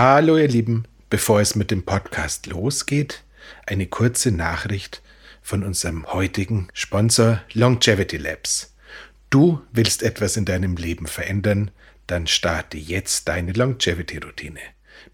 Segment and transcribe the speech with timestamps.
[0.00, 3.24] Hallo ihr Lieben, bevor es mit dem Podcast losgeht,
[3.66, 5.02] eine kurze Nachricht
[5.42, 8.76] von unserem heutigen Sponsor Longevity Labs.
[9.28, 11.72] Du willst etwas in deinem Leben verändern,
[12.06, 14.60] dann starte jetzt deine Longevity-Routine.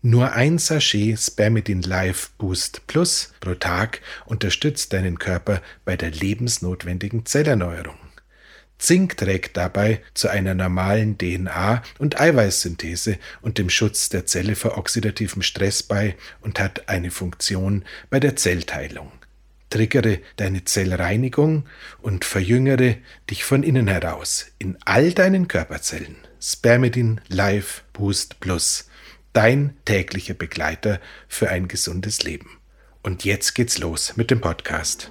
[0.03, 7.25] Nur ein Sachet Spermidin Life Boost Plus pro Tag unterstützt deinen Körper bei der lebensnotwendigen
[7.25, 8.04] Zellerneuerung.
[8.79, 14.77] Zink trägt dabei zu einer normalen DNA- und Eiweißsynthese und dem Schutz der Zelle vor
[14.77, 19.11] oxidativem Stress bei und hat eine Funktion bei der Zellteilung.
[19.71, 21.67] Triggere deine Zellreinigung
[22.01, 22.97] und verjüngere
[23.31, 26.17] dich von innen heraus in all deinen Körperzellen.
[26.41, 28.89] Spermidin Life Boost Plus,
[29.33, 32.59] dein täglicher Begleiter für ein gesundes Leben.
[33.03, 35.11] Und jetzt geht's los mit dem Podcast.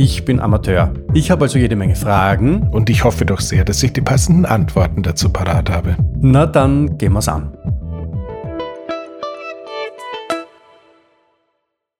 [0.01, 0.91] ich bin Amateur.
[1.13, 2.67] Ich habe also jede Menge Fragen.
[2.71, 5.95] Und ich hoffe doch sehr, dass ich die passenden Antworten dazu parat habe.
[6.19, 7.55] Na dann gehen wir's an.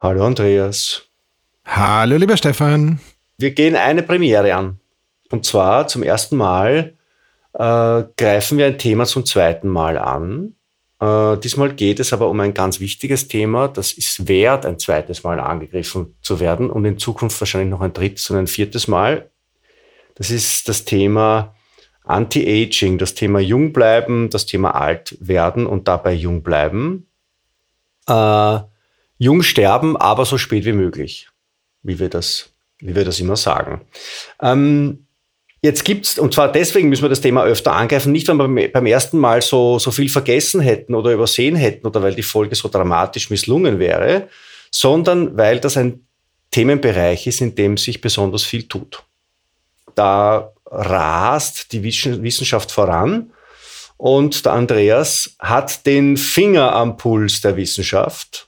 [0.01, 1.03] Hallo Andreas.
[1.63, 2.99] Hallo lieber Stefan.
[3.37, 4.79] Wir gehen eine Premiere an.
[5.29, 6.95] Und zwar zum ersten Mal
[7.53, 10.55] äh, greifen wir ein Thema zum zweiten Mal an.
[11.01, 13.67] Äh, diesmal geht es aber um ein ganz wichtiges Thema.
[13.67, 17.93] Das ist wert, ein zweites Mal angegriffen zu werden und in Zukunft wahrscheinlich noch ein
[17.93, 19.31] drittes und ein viertes Mal.
[20.15, 21.55] Das ist das Thema
[22.03, 27.07] Anti-Aging, das Thema Jung bleiben, das Thema alt werden und dabei jung bleiben.
[28.07, 28.59] Äh,
[29.17, 31.29] jung sterben, aber so spät wie möglich,
[31.81, 33.81] wie wir das, wie wir das immer sagen.
[34.39, 35.07] Ähm,
[35.63, 38.85] Jetzt gibt's, und zwar deswegen müssen wir das Thema öfter angreifen, nicht weil wir beim
[38.87, 42.67] ersten Mal so, so viel vergessen hätten oder übersehen hätten oder weil die Folge so
[42.67, 44.27] dramatisch misslungen wäre,
[44.71, 46.07] sondern weil das ein
[46.49, 49.03] Themenbereich ist, in dem sich besonders viel tut.
[49.93, 53.31] Da rast die Wissenschaft voran
[53.97, 58.47] und der Andreas hat den Finger am Puls der Wissenschaft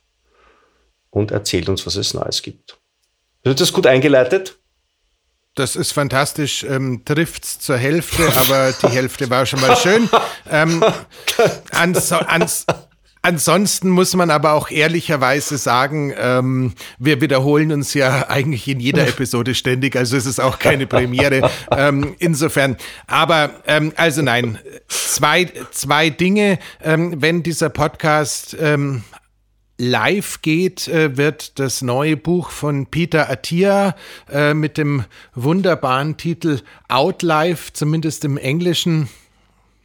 [1.12, 2.80] und erzählt uns, was es Neues gibt.
[3.44, 4.58] Wird das gut eingeleitet?
[5.56, 6.66] Das ist fantastisch.
[6.68, 10.10] Ähm, trifft's zur Hälfte, aber die Hälfte war schon mal schön.
[10.50, 10.84] Ähm,
[11.72, 12.66] ans, ans,
[13.22, 19.08] ansonsten muss man aber auch ehrlicherweise sagen, ähm, wir wiederholen uns ja eigentlich in jeder
[19.08, 21.50] Episode ständig, also es ist auch keine Premiere.
[21.72, 22.76] Ähm, insofern,
[23.06, 26.58] aber ähm, also nein, zwei, zwei Dinge.
[26.84, 29.04] Ähm, wenn dieser Podcast ähm,
[29.84, 33.96] live geht, äh, wird das neue Buch von Peter Attia
[34.32, 35.04] äh, mit dem
[35.36, 39.10] wunderbaren Titel Outlife, zumindest im Englischen,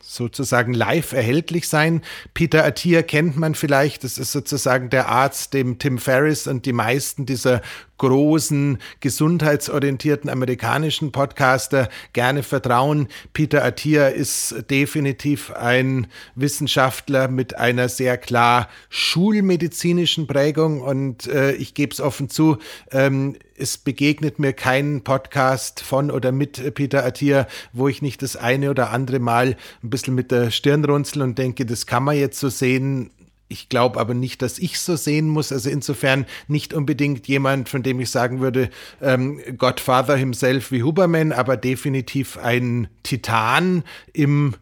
[0.00, 2.02] sozusagen live erhältlich sein.
[2.32, 6.72] Peter Attia kennt man vielleicht, das ist sozusagen der Arzt, dem Tim Ferriss und die
[6.72, 7.60] meisten dieser
[7.98, 11.88] großen, gesundheitsorientierten amerikanischen Podcaster.
[12.12, 13.08] Gerne vertrauen.
[13.32, 20.80] Peter Attia ist definitiv ein Wissenschaftler mit einer sehr klar schulmedizinischen Prägung.
[20.80, 22.58] Und äh, ich gebe es offen zu,
[22.90, 28.36] ähm, es begegnet mir kein Podcast von oder mit Peter Attia, wo ich nicht das
[28.36, 32.16] eine oder andere Mal ein bisschen mit der Stirn runzel und denke, das kann man
[32.16, 33.10] jetzt so sehen
[33.48, 35.52] ich glaube aber nicht, dass ich so sehen muss.
[35.52, 38.70] Also insofern nicht unbedingt jemand, von dem ich sagen würde,
[39.00, 44.54] ähm, Godfather himself wie Huberman, aber definitiv ein Titan im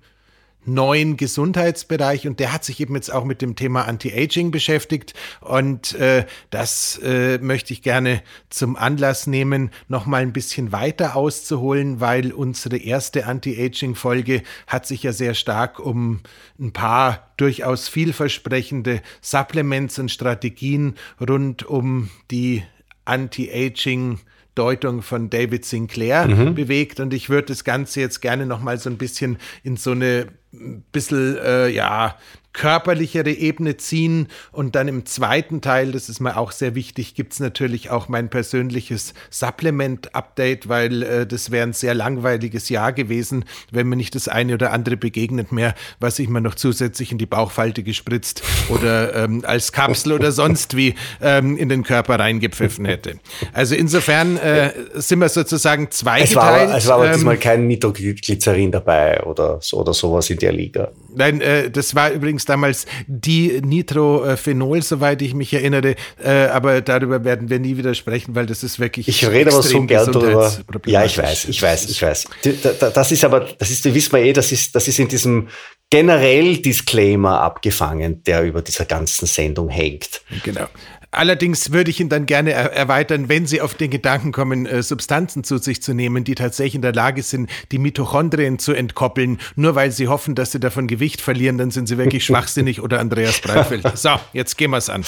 [0.66, 5.94] neuen Gesundheitsbereich und der hat sich eben jetzt auch mit dem Thema Anti-Aging beschäftigt und
[5.94, 12.00] äh, das äh, möchte ich gerne zum Anlass nehmen, noch mal ein bisschen weiter auszuholen,
[12.00, 16.20] weil unsere erste Anti-Aging-Folge hat sich ja sehr stark um
[16.58, 22.62] ein paar durchaus vielversprechende Supplements und Strategien rund um die
[23.04, 24.18] Anti-Aging
[24.56, 26.54] Deutung von David Sinclair mhm.
[26.54, 29.92] bewegt und ich würde das Ganze jetzt gerne noch mal so ein bisschen in so
[29.92, 30.28] eine
[30.92, 32.16] bisschen, äh, ja,
[32.56, 34.28] körperlichere Ebene ziehen.
[34.50, 38.08] Und dann im zweiten Teil, das ist mir auch sehr wichtig, gibt es natürlich auch
[38.08, 44.14] mein persönliches Supplement-Update, weil äh, das wäre ein sehr langweiliges Jahr gewesen, wenn mir nicht
[44.14, 48.42] das eine oder andere begegnet mehr, was ich mir noch zusätzlich in die Bauchfalte gespritzt
[48.68, 53.18] oder ähm, als Kapsel oder sonst wie ähm, in den Körper reingepfiffen hätte.
[53.52, 56.30] Also insofern äh, sind wir sozusagen zweigeteilt.
[56.30, 60.38] Es war, es war aber ähm, diesmal kein Nitroglycerin dabei oder so oder sowas in
[60.38, 60.90] der Liga.
[61.16, 65.94] Nein, äh, das war übrigens damals die Nitrophenol, soweit ich mich erinnere.
[66.22, 69.08] Äh, aber darüber werden wir nie wieder sprechen, weil das ist wirklich.
[69.08, 70.52] Ich rede aber so gern darüber.
[70.84, 72.26] Ja, ich weiß, ich weiß, ich weiß.
[72.94, 75.48] Das ist aber, das ist, wissen wir eh, das ist, das ist in diesem
[75.88, 80.22] generell Disclaimer abgefangen, der über dieser ganzen Sendung hängt.
[80.42, 80.66] Genau.
[81.16, 84.82] Allerdings würde ich ihn dann gerne er erweitern, wenn Sie auf den Gedanken kommen, äh,
[84.82, 89.38] Substanzen zu sich zu nehmen, die tatsächlich in der Lage sind, die Mitochondrien zu entkoppeln,
[89.54, 93.00] nur weil Sie hoffen, dass Sie davon Gewicht verlieren, dann sind Sie wirklich schwachsinnig oder
[93.00, 93.84] Andreas Breitfeld.
[93.96, 95.04] So, jetzt gehen wir es an.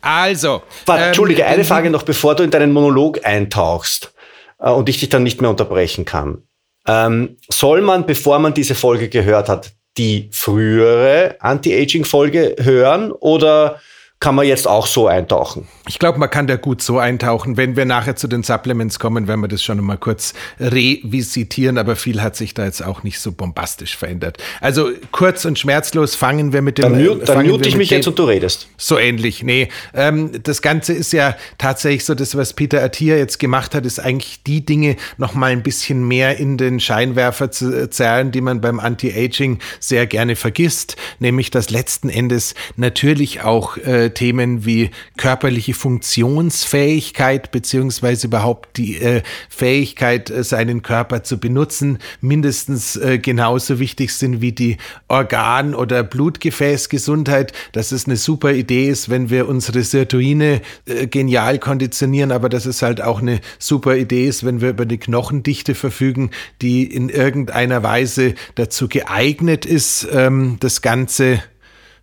[0.00, 0.62] Also.
[0.84, 4.12] Warte, ähm, Entschuldige, eine Frage noch, bevor du in deinen Monolog eintauchst
[4.58, 6.42] äh, und ich dich dann nicht mehr unterbrechen kann.
[6.88, 13.80] Ähm, soll man, bevor man diese Folge gehört hat, die frühere Anti-Aging-Folge hören oder
[14.18, 15.68] kann man jetzt auch so eintauchen.
[15.88, 17.58] Ich glaube, man kann da gut so eintauchen.
[17.58, 21.96] Wenn wir nachher zu den Supplements kommen, werden wir das schon mal kurz revisitieren, aber
[21.96, 24.38] viel hat sich da jetzt auch nicht so bombastisch verändert.
[24.62, 26.94] Also kurz und schmerzlos fangen wir mit dem.
[26.94, 28.68] Dann, mute, dann mute ich mich jetzt und du redest.
[28.78, 29.42] So ähnlich.
[29.42, 33.84] Nee, ähm, das Ganze ist ja tatsächlich so, das, was Peter Attia jetzt gemacht hat,
[33.84, 38.40] ist eigentlich die Dinge noch mal ein bisschen mehr in den Scheinwerfer zu zerren, die
[38.40, 44.90] man beim Anti-Aging sehr gerne vergisst, nämlich dass letzten Endes natürlich auch äh, Themen wie
[45.16, 53.78] körperliche Funktionsfähigkeit beziehungsweise überhaupt die äh, Fähigkeit, äh, seinen Körper zu benutzen, mindestens äh, genauso
[53.78, 54.76] wichtig sind wie die
[55.08, 57.52] Organ- oder Blutgefäßgesundheit.
[57.72, 62.66] Dass es eine super Idee ist, wenn wir unsere Sirtuine äh, genial konditionieren, aber dass
[62.66, 66.30] es halt auch eine super Idee ist, wenn wir über eine Knochendichte verfügen,
[66.62, 71.42] die in irgendeiner Weise dazu geeignet ist, ähm, das Ganze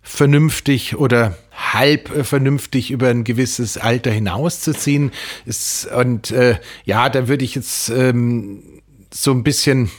[0.02, 5.12] vernünftig oder halb äh, vernünftig über ein gewisses Alter hinauszuziehen.
[5.46, 8.62] Ist, und äh, ja, da würde ich jetzt ähm,
[9.12, 9.90] so ein bisschen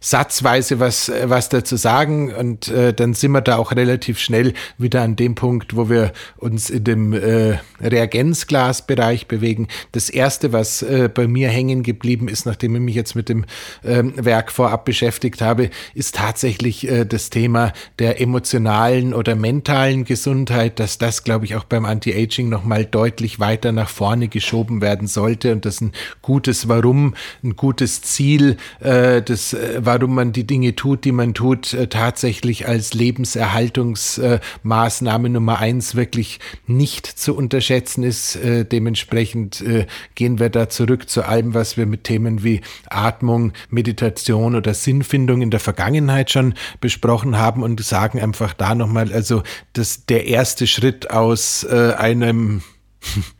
[0.00, 5.02] satzweise was, was dazu sagen und äh, dann sind wir da auch relativ schnell wieder
[5.02, 9.68] an dem Punkt, wo wir uns in dem äh, Reagenzglasbereich bewegen.
[9.92, 13.44] Das erste, was äh, bei mir hängen geblieben ist, nachdem ich mich jetzt mit dem
[13.84, 20.80] ähm, Werk vorab beschäftigt habe, ist tatsächlich äh, das Thema der emotionalen oder mentalen Gesundheit,
[20.80, 25.52] dass das, glaube ich, auch beim Anti-Aging nochmal deutlich weiter nach vorne geschoben werden sollte
[25.52, 25.92] und das ein
[26.22, 31.32] gutes Warum, ein gutes Ziel, äh, das äh, warum man die Dinge tut, die man
[31.32, 38.36] tut, äh, tatsächlich als Lebenserhaltungsmaßnahme Nummer eins wirklich nicht zu unterschätzen ist.
[38.36, 43.54] Äh, dementsprechend äh, gehen wir da zurück zu allem, was wir mit Themen wie Atmung,
[43.70, 46.52] Meditation oder Sinnfindung in der Vergangenheit schon
[46.82, 49.42] besprochen haben und sagen einfach da nochmal, also
[49.72, 52.60] dass der erste Schritt aus einem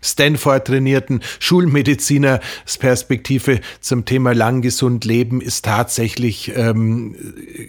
[0.02, 2.40] Stanford trainierten Schulmediziners
[2.78, 7.16] Perspektive zum Thema lang gesund leben ist tatsächlich ähm,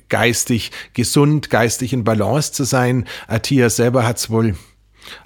[0.10, 3.06] geistig gesund, geistig in Balance zu sein.
[3.28, 4.56] Atia selber hat es wohl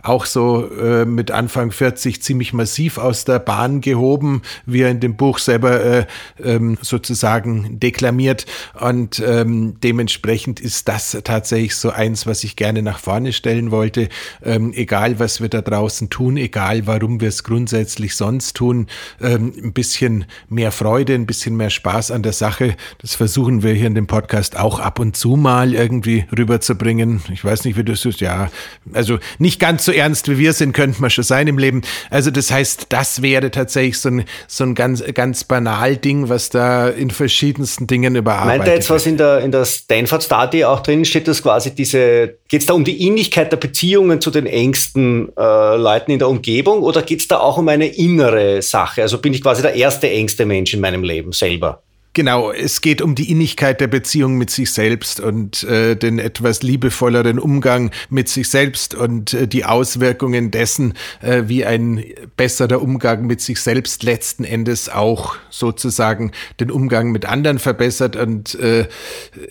[0.02, 5.00] auch so äh, mit Anfang 40 ziemlich massiv aus der Bahn gehoben, wie er in
[5.00, 6.06] dem Buch selber äh,
[6.44, 8.46] ähm, sozusagen deklamiert.
[8.80, 14.10] Und ähm, dementsprechend ist das tatsächlich so eins, was ich gerne nach vorne stellen wollte.
[14.44, 18.88] Ähm, egal, was wir da draußen tun, egal, warum wir es grundsätzlich sonst tun,
[19.22, 22.76] ähm, ein bisschen mehr Freude, ein bisschen mehr Spaß an der Sache.
[23.00, 27.22] Das versuchen wir hier in dem Podcast auch ab und zu mal irgendwie rüberzubringen.
[27.32, 28.50] Ich weiß nicht, wie du es ja,
[28.94, 31.82] also nicht ganz ganz so ernst wie wir sind, könnte man schon sein im Leben.
[32.12, 36.50] Also das heißt, das wäre tatsächlich so ein, so ein ganz, ganz banal Ding, was
[36.52, 40.64] da in verschiedensten Dingen überarbeitet Meint er jetzt, was in der, in der Stanford Study
[40.64, 44.30] auch drin steht, dass quasi diese, geht es da um die Innigkeit der Beziehungen zu
[44.30, 48.62] den engsten äh, Leuten in der Umgebung oder geht es da auch um eine innere
[48.62, 49.02] Sache?
[49.02, 51.82] Also bin ich quasi der erste engste Mensch in meinem Leben selber?
[52.16, 56.62] Genau, es geht um die Innigkeit der Beziehung mit sich selbst und äh, den etwas
[56.62, 62.04] liebevolleren Umgang mit sich selbst und äh, die Auswirkungen dessen, äh, wie ein
[62.38, 68.16] besserer Umgang mit sich selbst letzten Endes auch sozusagen den Umgang mit anderen verbessert.
[68.16, 68.88] Und äh,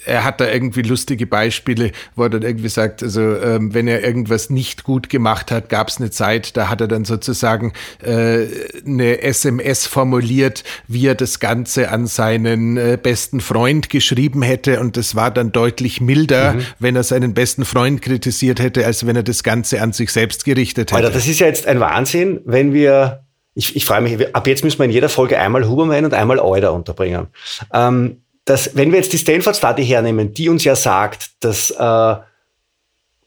[0.05, 4.05] er hat da irgendwie lustige Beispiele, wo er dann irgendwie sagt, also ähm, wenn er
[4.05, 7.73] irgendwas nicht gut gemacht hat, gab es eine Zeit, da hat er dann sozusagen
[8.05, 8.47] äh,
[8.87, 14.81] eine SMS formuliert, wie er das Ganze an seine seinen äh, besten Freund geschrieben hätte
[14.81, 16.67] und das war dann deutlich milder, mhm.
[16.79, 20.45] wenn er seinen besten Freund kritisiert hätte, als wenn er das Ganze an sich selbst
[20.45, 20.97] gerichtet hätte.
[20.97, 24.65] Alter, das ist ja jetzt ein Wahnsinn, wenn wir, ich, ich freue mich, ab jetzt
[24.65, 27.29] müssen wir in jeder Folge einmal Huberman und einmal Euder unterbringen.
[27.73, 32.17] Ähm, dass, wenn wir jetzt die Stanford-Study hernehmen, die uns ja sagt, dass äh,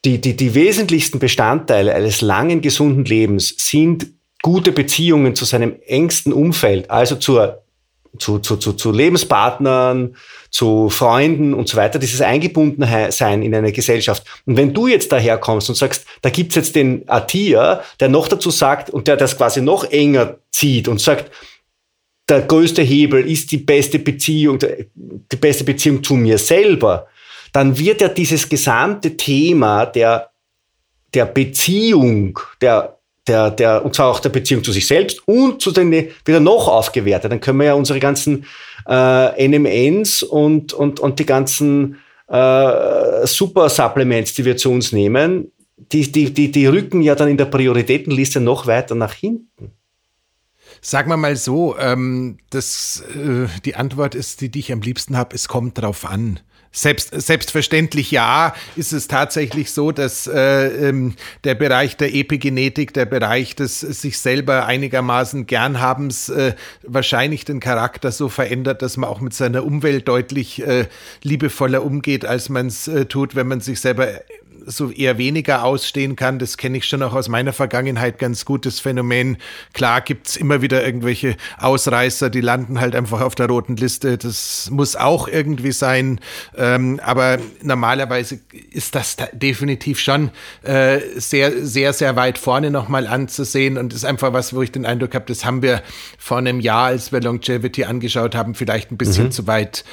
[0.04, 4.08] die, die, die wesentlichsten Bestandteile eines langen, gesunden Lebens sind
[4.42, 7.65] gute Beziehungen zu seinem engsten Umfeld, also zur,
[8.18, 10.16] zu, zu, zu, zu Lebenspartnern,
[10.50, 14.24] zu Freunden und so weiter, dieses Eingebundensein in eine Gesellschaft.
[14.46, 18.52] Und wenn du jetzt daherkommst und sagst, da gibt's jetzt den Atia, der noch dazu
[18.52, 21.32] sagt und der das quasi noch enger zieht und sagt,
[22.28, 24.60] der größte Hebel ist die beste Beziehung,
[24.96, 27.08] die beste Beziehung zu mir selber,
[27.52, 30.32] dann wird ja dieses gesamte Thema der,
[31.14, 35.72] der Beziehung, der der, der, und zwar auch der Beziehung zu sich selbst und zu
[35.72, 37.32] den wieder noch aufgewertet.
[37.32, 38.46] Dann können wir ja unsere ganzen
[38.88, 46.12] äh, NMNs und, und, und die ganzen äh, Super-Supplements, die wir zu uns nehmen, die,
[46.12, 49.72] die, die, die rücken ja dann in der Prioritätenliste noch weiter nach hinten.
[50.82, 55.18] Sagen wir mal so, ähm, das, äh, die Antwort ist, die, die ich am liebsten
[55.18, 56.40] habe, es kommt drauf an.
[56.78, 61.16] Selbst, selbstverständlich ja, ist es tatsächlich so, dass äh, ähm,
[61.46, 66.54] der Bereich der Epigenetik, der Bereich des sich selber einigermaßen Gernhabens äh,
[66.84, 70.88] wahrscheinlich den Charakter so verändert, dass man auch mit seiner Umwelt deutlich äh,
[71.24, 74.10] liebevoller umgeht, als man es äh, tut, wenn man sich selber
[74.66, 76.40] so eher weniger ausstehen kann.
[76.40, 79.38] Das kenne ich schon auch aus meiner Vergangenheit ganz gutes Phänomen.
[79.74, 84.18] Klar gibt's immer wieder irgendwelche Ausreißer, die landen halt einfach auf der roten Liste.
[84.18, 86.20] Das muss auch irgendwie sein.
[86.56, 88.40] Ähm, aber normalerweise
[88.72, 90.32] ist das da definitiv schon
[90.64, 94.86] äh, sehr, sehr, sehr weit vorne nochmal anzusehen und ist einfach was, wo ich den
[94.86, 95.82] Eindruck habe, das haben wir
[96.18, 99.32] vor einem Jahr, als wir Longevity angeschaut haben, vielleicht ein bisschen mhm.
[99.32, 99.86] zu weit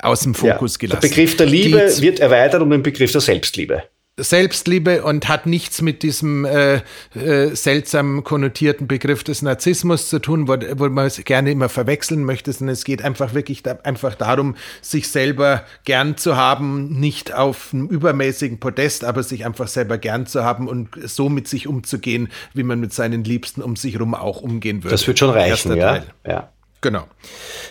[0.00, 1.00] aus dem Fokus ja, gelassen.
[1.00, 3.82] Der Begriff der Liebe Die, wird erweitert um den Begriff der Selbstliebe.
[4.18, 6.80] Selbstliebe und hat nichts mit diesem äh,
[7.14, 12.24] äh, seltsam konnotierten Begriff des Narzissmus zu tun, wo, wo man es gerne immer verwechseln
[12.24, 17.32] möchte, sondern es geht einfach wirklich da, einfach darum, sich selber gern zu haben, nicht
[17.32, 21.68] auf einem übermäßigen Podest, aber sich einfach selber gern zu haben und so mit sich
[21.68, 24.94] umzugehen, wie man mit seinen Liebsten um sich herum auch umgehen würde.
[24.94, 26.02] Das wird schon reichen, ja.
[26.26, 26.52] ja.
[26.80, 27.08] Genau.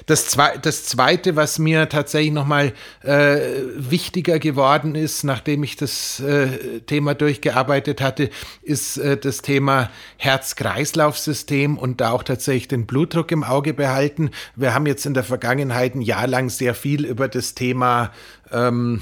[0.06, 2.74] Das, Zwe das Zweite, was mir tatsächlich nochmal
[3.04, 3.40] äh,
[3.76, 8.30] wichtiger geworden ist, nachdem ich das äh, Thema durchgearbeitet hatte,
[8.64, 14.32] ist äh, das Thema Herz-Kreislauf-System und da auch tatsächlich den Blutdruck im Auge behalten.
[14.58, 18.12] Wir haben jetzt in der Vergangenheit ein Jahr lang sehr viel über das Thema
[18.52, 19.02] ähm,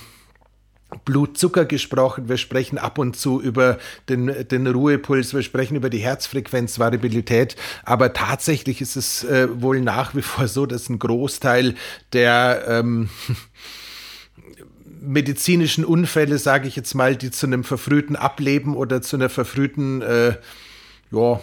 [1.04, 6.00] Blutzucker gesprochen, wir sprechen ab und zu über den, den Ruhepuls, wir sprechen über die
[6.00, 11.76] Herzfrequenzvariabilität, aber tatsächlich ist es äh, wohl nach wie vor so, dass ein Großteil
[12.14, 13.10] der ähm,
[15.02, 20.02] medizinischen Unfälle, sage ich jetzt mal, die zu einem verfrühten Ableben oder zu einer verfrühten,
[20.02, 20.36] äh,
[21.12, 21.40] ja,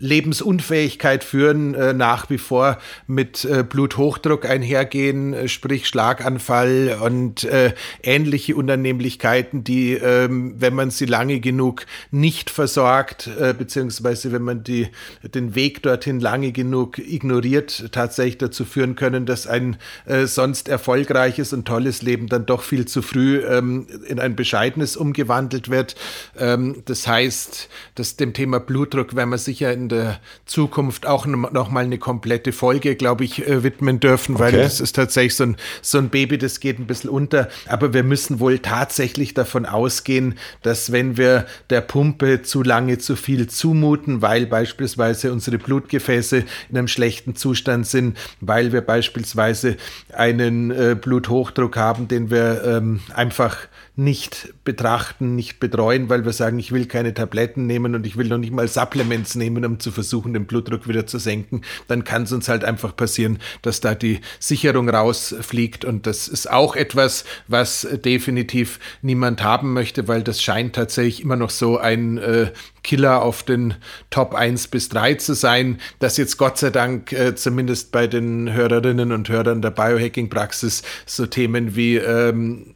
[0.00, 7.74] Lebensunfähigkeit führen, äh, nach wie vor mit äh, Bluthochdruck einhergehen, äh, sprich Schlaganfall und äh,
[8.02, 14.64] ähnliche Unannehmlichkeiten, die, ähm, wenn man sie lange genug nicht versorgt, äh, beziehungsweise wenn man
[14.64, 14.88] die,
[15.22, 19.76] den Weg dorthin lange genug ignoriert, tatsächlich dazu führen können, dass ein
[20.06, 24.96] äh, sonst erfolgreiches und tolles Leben dann doch viel zu früh ähm, in ein bescheidenes
[24.96, 25.94] umgewandelt wird.
[26.38, 31.70] Ähm, das heißt, dass dem Thema Blutdruck, wenn man sicher in der Zukunft auch noch
[31.70, 34.62] mal eine komplette Folge, glaube ich, äh, widmen dürfen, weil okay.
[34.62, 37.48] das ist tatsächlich so ein, so ein Baby, das geht ein bisschen unter.
[37.66, 43.16] Aber wir müssen wohl tatsächlich davon ausgehen, dass wenn wir der Pumpe zu lange zu
[43.16, 49.76] viel zumuten, weil beispielsweise unsere Blutgefäße in einem schlechten Zustand sind, weil wir beispielsweise
[50.12, 53.58] einen äh, Bluthochdruck haben, den wir ähm, einfach
[54.00, 58.28] nicht betrachten, nicht betreuen, weil wir sagen, ich will keine Tabletten nehmen und ich will
[58.28, 62.24] noch nicht mal Supplements nehmen, um zu versuchen, den Blutdruck wieder zu senken, dann kann
[62.24, 65.84] es uns halt einfach passieren, dass da die Sicherung rausfliegt.
[65.84, 71.36] Und das ist auch etwas, was definitiv niemand haben möchte, weil das scheint tatsächlich immer
[71.36, 73.74] noch so ein äh, Killer auf den
[74.10, 78.52] Top 1 bis 3 zu sein, das jetzt Gott sei Dank äh, zumindest bei den
[78.52, 82.74] Hörerinnen und Hörern der Biohacking-Praxis so Themen wie ähm,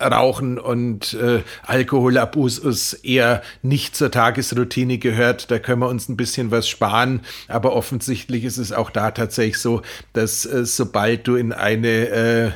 [0.00, 5.50] Rauchen und äh, Alkoholabusus eher nicht zur Tagesroutine gehört.
[5.50, 7.20] Da können wir uns ein bisschen was sparen.
[7.48, 12.50] Aber offensichtlich ist es auch da tatsächlich so, dass äh, sobald du in eine äh,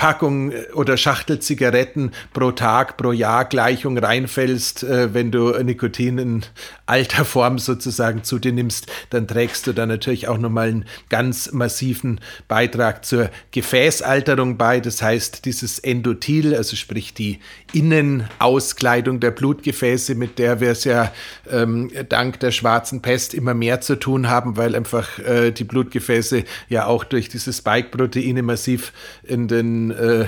[0.00, 6.16] Packung äh, oder Schachtel Zigaretten pro Tag, pro Jahr Gleichung reinfällst, äh, wenn du Nikotin
[6.16, 6.42] in
[6.86, 11.52] alter Form sozusagen zu dir nimmst, dann trägst du da natürlich auch nochmal einen ganz
[11.52, 14.80] massiven Beitrag zur Gefäßalterung bei.
[14.80, 17.38] Das heißt, dieses Endothel, also sprich die
[17.74, 21.12] Innenauskleidung der Blutgefäße, mit der wir es ja
[21.50, 26.44] ähm, dank der schwarzen Pest immer mehr zu tun haben, weil einfach äh, die Blutgefäße
[26.70, 30.26] ja auch durch diese Spike-Proteine massiv in den äh,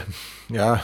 [0.49, 0.81] ja,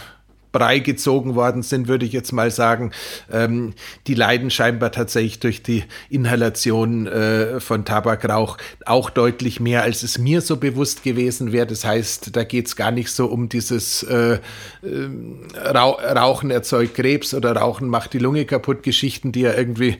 [0.52, 2.92] Brei gezogen worden sind, würde ich jetzt mal sagen.
[3.30, 3.74] Ähm,
[4.06, 8.56] die leiden scheinbar tatsächlich durch die Inhalation äh, von Tabakrauch
[8.86, 11.66] auch deutlich mehr, als es mir so bewusst gewesen wäre.
[11.66, 14.38] Das heißt, da geht es gar nicht so um dieses äh,
[14.82, 15.08] äh,
[15.54, 19.98] Rauchen erzeugt Krebs oder Rauchen macht die Lunge kaputt Geschichten, die ja irgendwie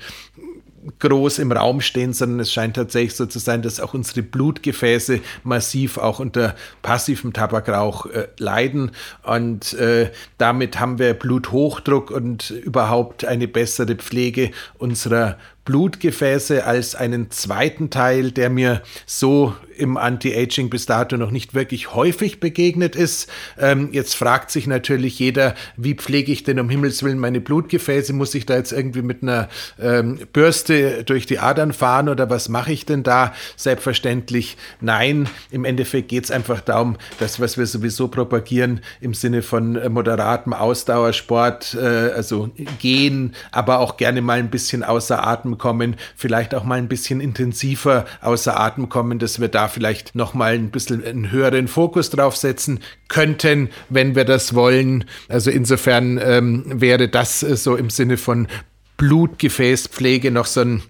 [0.99, 5.21] groß im Raum stehen, sondern es scheint tatsächlich so zu sein, dass auch unsere Blutgefäße
[5.45, 8.93] massiv auch unter passivem Tabakrauch äh, leiden.
[9.23, 15.37] Und äh, damit haben wir Bluthochdruck und überhaupt eine bessere Pflege unserer
[15.69, 21.95] Blutgefäße als einen zweiten Teil, der mir so im Anti-Aging bis dato noch nicht wirklich
[21.95, 23.31] häufig begegnet ist.
[23.59, 28.15] Ähm, jetzt fragt sich natürlich jeder, wie pflege ich denn um Himmels Willen meine Blutgefäße?
[28.15, 32.49] Muss ich da jetzt irgendwie mit einer ähm, Bürste durch die Adern fahren oder was
[32.49, 33.35] mache ich denn da?
[33.57, 35.29] Selbstverständlich nein.
[35.51, 39.91] Im Endeffekt geht es einfach darum, dass was wir sowieso propagieren im Sinne von äh,
[39.91, 42.49] moderatem Ausdauersport, äh, also
[42.79, 47.21] gehen, aber auch gerne mal ein bisschen außer Atem kommen, vielleicht auch mal ein bisschen
[47.21, 52.11] intensiver außer Atem kommen, dass wir da vielleicht noch mal ein bisschen einen höheren Fokus
[52.11, 55.05] drauf setzen könnten, wenn wir das wollen.
[55.29, 58.49] Also insofern ähm, wäre das äh, so im Sinne von
[58.97, 60.83] Blutgefäßpflege noch so ein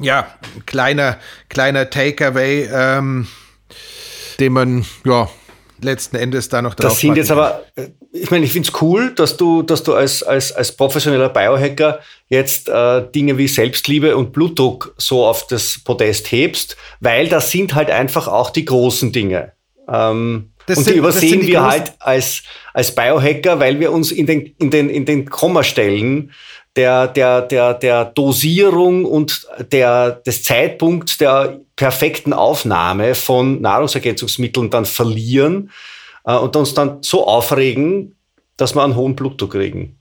[0.00, 0.26] ja,
[0.66, 3.26] kleiner, kleiner Takeaway, ähm,
[4.38, 5.28] den man ja
[5.80, 7.64] letzten Endes da noch drauf Das sind jetzt aber,
[8.12, 12.00] ich meine, ich finde es cool, dass du, dass du als, als, als professioneller Biohacker
[12.28, 17.74] jetzt äh, Dinge wie Selbstliebe und Blutdruck so auf das Podest hebst, weil das sind
[17.74, 19.52] halt einfach auch die großen Dinge.
[19.88, 22.42] Ähm, und sind, die übersehen die wir halt als,
[22.74, 26.32] als Biohacker, weil wir uns in den, in den, in den Kommastellen
[26.76, 34.84] der, der, der, der Dosierung und der, des Zeitpunkts der perfekten Aufnahme von Nahrungsergänzungsmitteln dann
[34.84, 35.70] verlieren
[36.36, 38.16] und uns dann so aufregen,
[38.56, 39.98] dass wir einen hohen Blutdruck kriegen.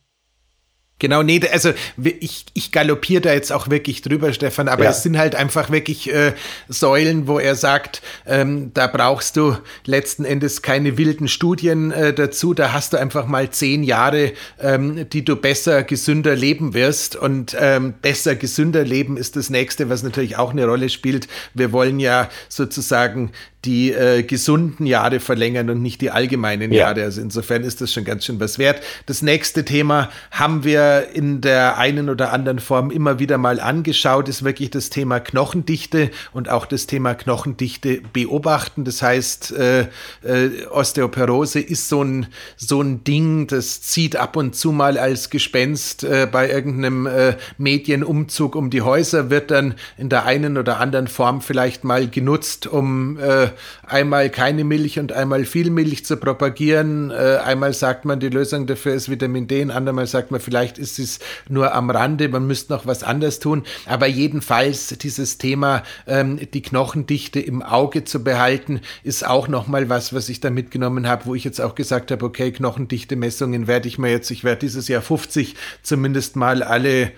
[0.99, 4.89] Genau, nee, also ich, ich galoppiere da jetzt auch wirklich drüber, Stefan, aber ja.
[4.89, 6.33] es sind halt einfach wirklich äh,
[6.69, 12.55] Säulen, wo er sagt, ähm, da brauchst du letzten Endes keine wilden Studien äh, dazu,
[12.55, 17.55] da hast du einfach mal zehn Jahre, ähm, die du besser, gesünder leben wirst und
[17.59, 21.27] ähm, besser, gesünder leben ist das nächste, was natürlich auch eine Rolle spielt.
[21.53, 23.33] Wir wollen ja sozusagen
[23.67, 26.85] die äh, gesunden Jahre verlängern und nicht die allgemeinen ja.
[26.85, 27.03] Jahre.
[27.03, 28.81] Also insofern ist das schon ganz schön was wert.
[29.07, 34.29] Das nächste Thema haben wir in der einen oder anderen Form immer wieder mal angeschaut,
[34.29, 38.85] ist wirklich das Thema Knochendichte und auch das Thema Knochendichte beobachten.
[38.85, 39.81] Das heißt, äh,
[40.23, 45.29] äh, Osteoporose ist so ein, so ein Ding, das zieht ab und zu mal als
[45.29, 50.79] Gespenst äh, bei irgendeinem äh, Medienumzug um die Häuser, wird dann in der einen oder
[50.79, 53.49] anderen Form vielleicht mal genutzt, um äh,
[53.85, 57.11] einmal keine Milch und einmal viel Milch zu propagieren.
[57.11, 60.77] Äh, einmal sagt man, die Lösung dafür ist Vitamin D, und andermal sagt man, vielleicht
[60.77, 63.63] ist es nur am Rande, man müsste noch was anderes tun.
[63.85, 70.13] Aber jedenfalls dieses Thema, ähm, die Knochendichte im Auge zu behalten, ist auch nochmal was,
[70.13, 73.97] was ich da mitgenommen habe, wo ich jetzt auch gesagt habe, okay, Knochendichte-Messungen werde ich
[73.97, 77.11] mir jetzt, ich werde dieses Jahr 50 zumindest mal alle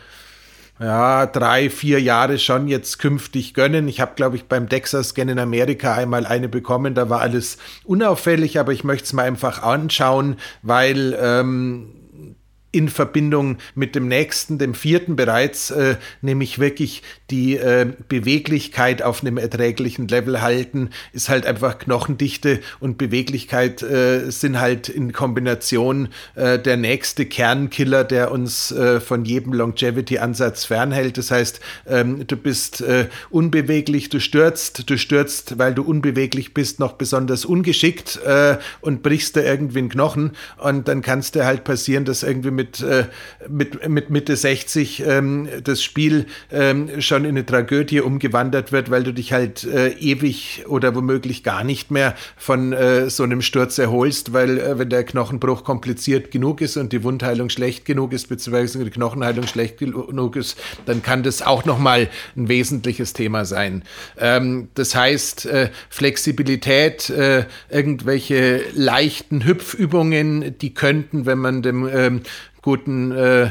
[0.80, 3.89] ja, drei, vier Jahre schon jetzt künftig gönnen.
[3.89, 6.96] Ich habe, glaube ich, beim DEXA-Scan in Amerika einmal eine bekommen.
[6.96, 11.89] Da war alles unauffällig, aber ich möchte es mal einfach anschauen, weil ähm,
[12.71, 17.01] in Verbindung mit dem nächsten, dem vierten bereits, äh, nämlich wirklich
[17.32, 24.29] die äh, Beweglichkeit auf einem erträglichen Level halten, ist halt einfach Knochendichte und Beweglichkeit äh,
[24.29, 31.17] sind halt in Kombination äh, der nächste Kernkiller, der uns äh, von jedem Longevity-Ansatz fernhält.
[31.17, 36.79] Das heißt, ähm, du bist äh, unbeweglich, du stürzt, du stürzt, weil du unbeweglich bist,
[36.79, 38.19] noch besonders ungeschickt
[38.82, 42.51] und brichst da irgendwie einen Knochen und dann kann es dir halt passieren, dass irgendwie
[42.60, 43.06] mit, äh,
[43.48, 49.04] mit, mit Mitte 60 ähm, das Spiel ähm, schon in eine Tragödie umgewandert wird, weil
[49.04, 53.78] du dich halt äh, ewig oder womöglich gar nicht mehr von äh, so einem Sturz
[53.78, 58.28] erholst, weil äh, wenn der Knochenbruch kompliziert genug ist und die Wundheilung schlecht genug ist,
[58.28, 63.84] beziehungsweise die Knochenheilung schlecht genug ist, dann kann das auch nochmal ein wesentliches Thema sein.
[64.17, 67.12] Ähm, das heißt, äh, Flexibilität,
[67.69, 72.22] irgendwelche leichten Hüpfübungen, die könnten, wenn man dem ähm,
[72.62, 73.50] guten äh,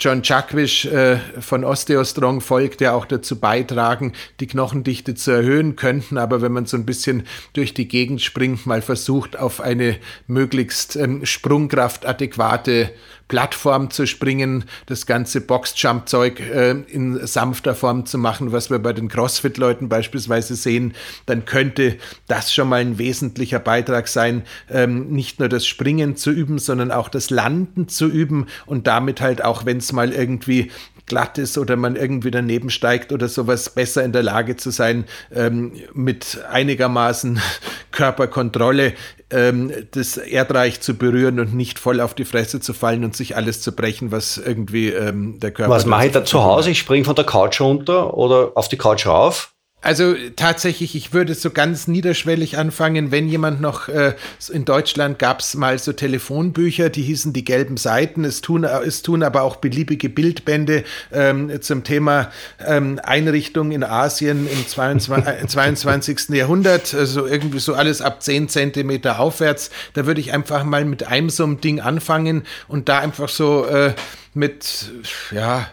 [0.00, 6.16] John Chakwisch äh, von Osteostrong folgt, der auch dazu beitragen, die Knochendichte zu erhöhen könnten.
[6.16, 10.96] Aber wenn man so ein bisschen durch die Gegend springt, mal versucht, auf eine möglichst
[10.96, 12.90] ähm, sprungkraftadäquate
[13.30, 18.92] Plattform zu springen, das ganze Boxjump-Zeug äh, in sanfter Form zu machen, was wir bei
[18.92, 20.94] den CrossFit-Leuten beispielsweise sehen,
[21.26, 26.32] dann könnte das schon mal ein wesentlicher Beitrag sein, ähm, nicht nur das Springen zu
[26.32, 30.72] üben, sondern auch das Landen zu üben und damit halt auch, wenn es mal irgendwie
[31.10, 35.04] glatt ist oder man irgendwie daneben steigt oder sowas, besser in der Lage zu sein,
[35.34, 37.40] ähm, mit einigermaßen
[37.90, 38.92] Körperkontrolle
[39.30, 43.34] ähm, das Erdreich zu berühren und nicht voll auf die Fresse zu fallen und sich
[43.34, 45.72] alles zu brechen, was irgendwie ähm, der Körper.
[45.72, 46.70] Was mache ich da zu Hause?
[46.70, 49.52] Ich springe von der Couch runter oder auf die Couch rauf?
[49.82, 54.14] Also tatsächlich, ich würde so ganz niederschwellig anfangen, wenn jemand noch, äh,
[54.52, 58.24] in Deutschland gab es mal so Telefonbücher, die hießen die gelben Seiten.
[58.24, 62.30] Es tun, es tun aber auch beliebige Bildbände ähm, zum Thema
[62.66, 66.28] ähm, Einrichtung in Asien im 22, äh, 22.
[66.28, 69.70] Jahrhundert, also irgendwie so alles ab 10 Zentimeter aufwärts.
[69.94, 73.64] Da würde ich einfach mal mit einem so einem Ding anfangen und da einfach so
[73.64, 73.94] äh,
[74.34, 74.90] mit,
[75.30, 75.68] ja,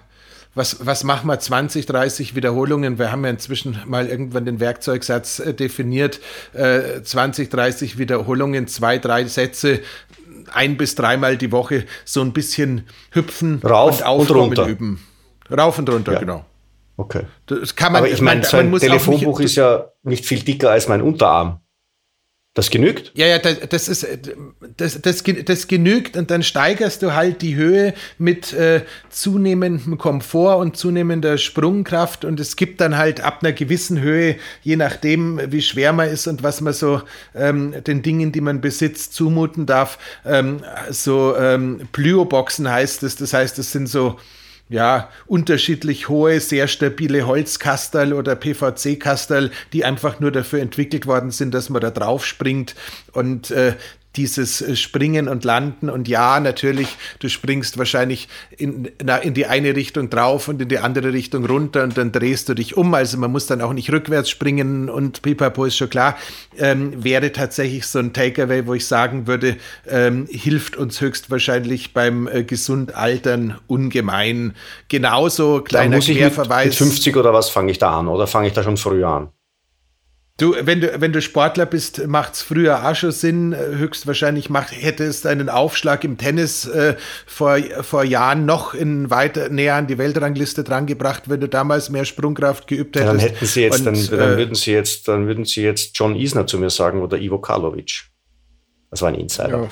[0.58, 3.00] was, was machen wir 20, 30 Wiederholungen?
[3.00, 6.20] Wir haben ja inzwischen mal irgendwann den Werkzeugsatz äh, definiert.
[6.54, 9.82] Äh, 20, 30 Wiederholungen, zwei, drei Sätze,
[10.52, 14.68] ein bis dreimal die Woche so ein bisschen hüpfen Rauf und aufkommen und runter.
[14.68, 15.06] üben.
[15.50, 16.20] Rauf und runter, ja.
[16.20, 16.46] genau.
[16.98, 17.24] Okay.
[17.46, 20.88] Das kann man, Aber ich meine, so ein Telefonbuch ist ja nicht viel dicker als
[20.88, 21.62] mein Unterarm.
[22.58, 23.12] Das genügt?
[23.14, 24.08] Ja, ja, das, das ist,
[24.78, 30.58] das, das, das genügt und dann steigerst du halt die Höhe mit äh, zunehmendem Komfort
[30.58, 35.62] und zunehmender Sprungkraft und es gibt dann halt ab einer gewissen Höhe, je nachdem, wie
[35.62, 37.04] schwer man ist und was man so
[37.36, 43.34] ähm, den Dingen, die man besitzt, zumuten darf, ähm, so ähm, Plyoboxen heißt es, das
[43.34, 44.18] heißt, es sind so
[44.70, 51.54] ja, unterschiedlich hohe, sehr stabile Holzkastel oder PVC-Kastel, die einfach nur dafür entwickelt worden sind,
[51.54, 52.76] dass man da drauf springt.
[53.14, 53.76] Und äh,
[54.18, 58.28] dieses äh, Springen und Landen und ja, natürlich, du springst wahrscheinlich
[58.58, 58.90] in,
[59.22, 62.54] in die eine Richtung drauf und in die andere Richtung runter und dann drehst du
[62.54, 62.94] dich um.
[62.94, 66.18] Also man muss dann auch nicht rückwärts springen und pipapo ist schon klar.
[66.58, 72.28] Ähm, wäre tatsächlich so ein Takeaway, wo ich sagen würde, ähm, hilft uns höchstwahrscheinlich beim
[72.28, 74.56] äh, gesund altern ungemein.
[74.90, 76.66] Genauso kleiner Querverweis.
[76.66, 79.08] Mit, mit 50 oder was fange ich da an oder fange ich da schon früher
[79.08, 79.30] an?
[80.38, 83.56] Du, wenn du, wenn du Sportler bist, macht es früher auch schon Sinn.
[83.56, 86.96] Höchstwahrscheinlich macht, hätte es einen Aufschlag im Tennis äh,
[87.26, 92.06] vor, vor Jahren noch in weiter näher an die Weltrangliste drangebracht, wenn du damals mehr
[92.06, 93.06] Sprungkraft geübt hättest.
[93.08, 95.64] Ja, dann hätten sie jetzt, Und, dann, dann äh, würden sie jetzt, dann würden sie
[95.64, 98.04] jetzt John Isner zu mir sagen oder Ivo Karlovic.
[98.92, 99.70] Das war ein Insider.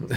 [0.00, 0.10] Ja.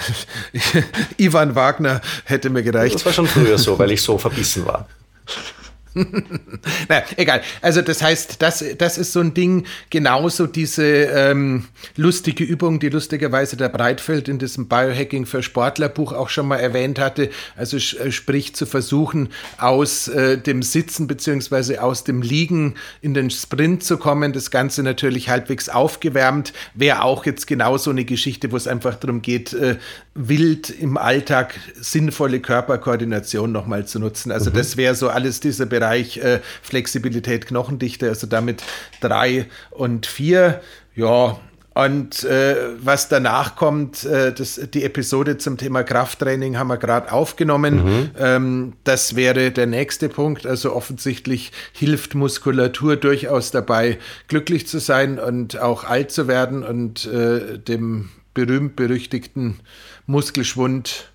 [1.18, 2.96] Ivan Wagner hätte mir gereicht.
[2.96, 4.88] Das war schon früher so, weil ich so verbissen war.
[6.89, 7.41] naja, egal.
[7.62, 12.89] Also das heißt, das, das ist so ein Ding, genauso diese ähm, lustige Übung, die
[12.89, 17.29] lustigerweise der Breitfeld in diesem Biohacking für Sportler Buch auch schon mal erwähnt hatte.
[17.56, 23.29] Also äh, sprich zu versuchen, aus äh, dem Sitzen beziehungsweise aus dem Liegen in den
[23.29, 24.34] Sprint zu kommen.
[24.34, 26.53] Das Ganze natürlich halbwegs aufgewärmt.
[26.73, 29.77] Wäre auch jetzt genauso eine Geschichte, wo es einfach darum geht, äh,
[30.15, 34.32] wild im Alltag sinnvolle Körperkoordination nochmal zu nutzen.
[34.32, 34.56] Also mhm.
[34.56, 38.63] das wäre so alles dieser Bereich äh, Flexibilität, Knochendichte, also damit
[39.02, 40.62] drei und vier.
[40.96, 41.39] Ja,
[41.74, 47.12] und äh, was danach kommt, äh, das, die Episode zum Thema Krafttraining haben wir gerade
[47.12, 47.84] aufgenommen.
[47.84, 48.12] Mhm.
[48.17, 50.46] Ähm, das wäre der nächste Punkt.
[50.46, 57.06] Also offensichtlich hilft Muskulatur durchaus dabei, glücklich zu sein und auch alt zu werden und
[57.06, 59.60] äh, dem berühmt-berüchtigten
[60.06, 61.12] Muskelschwund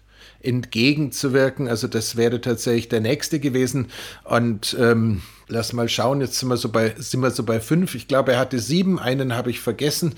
[0.49, 1.69] entgegenzuwirken.
[1.69, 3.89] Also das wäre tatsächlich der nächste gewesen.
[4.25, 7.95] Und ähm, Lass mal schauen, jetzt sind wir so bei, sind wir so bei fünf.
[7.95, 10.15] Ich glaube, er hatte sieben, einen habe ich vergessen.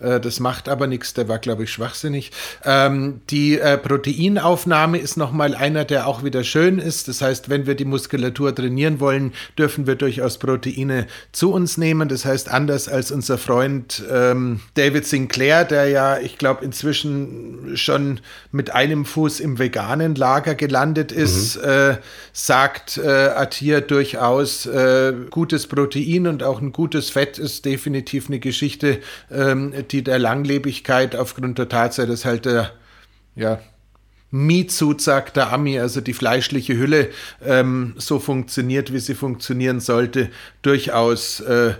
[0.00, 2.32] Äh, das macht aber nichts, der war, glaube ich, schwachsinnig.
[2.64, 7.06] Ähm, die äh, Proteinaufnahme ist nochmal einer, der auch wieder schön ist.
[7.06, 12.08] Das heißt, wenn wir die Muskulatur trainieren wollen, dürfen wir durchaus Proteine zu uns nehmen.
[12.08, 18.20] Das heißt, anders als unser Freund ähm, David Sinclair, der ja, ich glaube, inzwischen schon
[18.50, 21.70] mit einem Fuß im veganen Lager gelandet ist, mhm.
[21.70, 21.96] äh,
[22.32, 28.40] sagt äh, Atir durchaus, äh, gutes Protein und auch ein gutes Fett ist definitiv eine
[28.40, 32.72] Geschichte, ähm, die der Langlebigkeit aufgrund der Tatsache, dass halt der,
[33.36, 33.60] ja,
[34.30, 37.10] Meatsud, sagt der Ami, also die fleischliche Hülle,
[37.44, 40.30] ähm, so funktioniert, wie sie funktionieren sollte,
[40.62, 41.74] durchaus äh,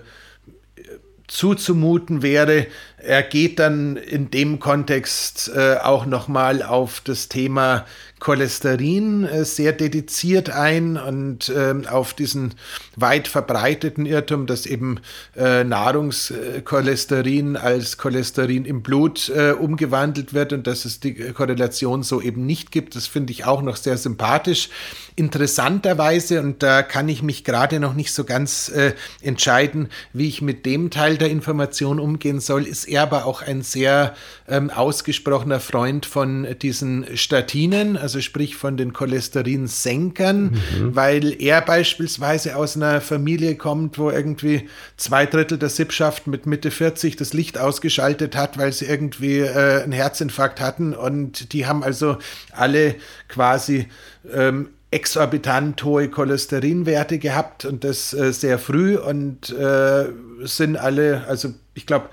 [1.32, 2.66] zuzumuten wäre.
[2.98, 7.86] Er geht dann in dem Kontext äh, auch nochmal auf das Thema
[8.22, 12.54] Cholesterin äh, sehr dediziert ein und äh, auf diesen
[12.94, 15.00] weit verbreiteten Irrtum, dass eben
[15.36, 22.22] äh, Nahrungscholesterin als Cholesterin im Blut äh, umgewandelt wird und dass es die Korrelation so
[22.22, 22.94] eben nicht gibt.
[22.94, 24.68] Das finde ich auch noch sehr sympathisch.
[25.16, 28.72] Interessanterweise, und da kann ich mich gerade noch nicht so ganz
[29.20, 33.60] entscheiden, wie ich mit dem Teil der Information umgehen soll, ist er aber auch ein
[33.62, 34.14] sehr
[34.48, 40.94] ähm, ausgesprochener Freund von diesen Statinen, also sprich von den Cholesterinsenkern, mhm.
[40.94, 46.70] weil er beispielsweise aus einer Familie kommt, wo irgendwie zwei Drittel der Sippschaft mit Mitte
[46.70, 51.82] 40 das Licht ausgeschaltet hat, weil sie irgendwie äh, einen Herzinfarkt hatten und die haben
[51.82, 52.18] also
[52.52, 52.96] alle
[53.28, 53.88] quasi
[54.32, 60.04] ähm, exorbitant hohe Cholesterinwerte gehabt und das äh, sehr früh und äh,
[60.42, 62.10] sind alle, also ich glaube,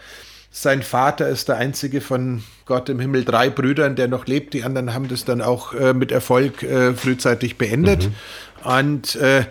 [0.52, 4.53] sein Vater ist der einzige von Gott im Himmel drei Brüdern, der noch lebt.
[4.53, 8.05] Die anderen haben das dann auch äh, mit Erfolg äh, frühzeitig beendet.
[8.05, 8.69] Mhm.
[8.71, 9.45] Und äh,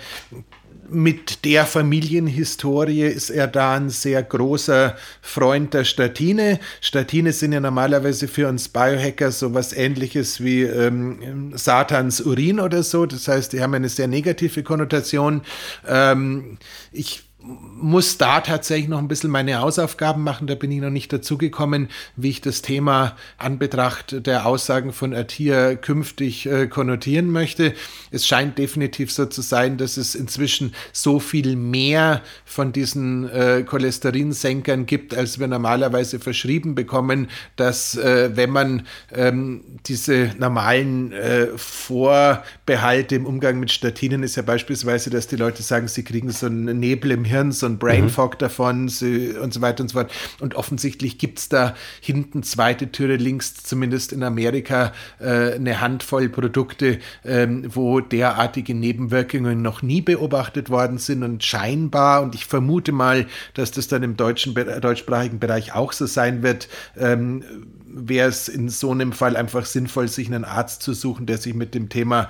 [0.89, 6.61] mit der Familienhistorie ist er da ein sehr großer Freund der Statine.
[6.81, 12.83] Statine sind ja normalerweise für uns Biohacker so was ähnliches wie ähm, Satans Urin oder
[12.83, 13.05] so.
[13.05, 15.43] Das heißt, die haben eine sehr negative Konnotation.
[15.87, 16.59] Ähm,
[16.93, 20.49] ich muss da tatsächlich noch ein bisschen meine Hausaufgaben machen.
[20.49, 25.15] Da bin ich noch nicht dazu gekommen, wie ich das Thema Anbetracht der Aussagen von
[25.15, 27.75] Atia künftig äh, konnotieren möchte.
[28.11, 33.63] Es scheint definitiv so zu sein, dass es inzwischen so viel mehr von diesen äh,
[33.63, 41.47] Cholesterinsenkern gibt, als wir normalerweise verschrieben bekommen, dass äh, wenn man ähm, diese normalen äh,
[41.57, 46.47] Vorbehalte im Umgang mit Statinen ist ja beispielsweise, dass die Leute sagen, sie kriegen so
[46.47, 48.11] einen Nebel im Hirn, so ein Brain mhm.
[48.11, 48.39] Fog mhm.
[48.39, 50.13] davon und so weiter und so fort.
[50.41, 56.29] Und offensichtlich gibt es da hinten zweite Türe links, zumindest in Amerika, äh, eine Handvoll
[56.29, 62.93] Produkte, ähm, wo derartige Nebenwirkungen noch nie beobachtet worden sind und scheinbar, und ich vermute
[62.93, 67.45] mal, dass das dann im deutschen, deutschsprachigen Bereich auch so sein wird, ähm,
[67.87, 71.55] wäre es in so einem Fall einfach sinnvoll, sich einen Arzt zu suchen, der sich
[71.55, 72.29] mit dem Thema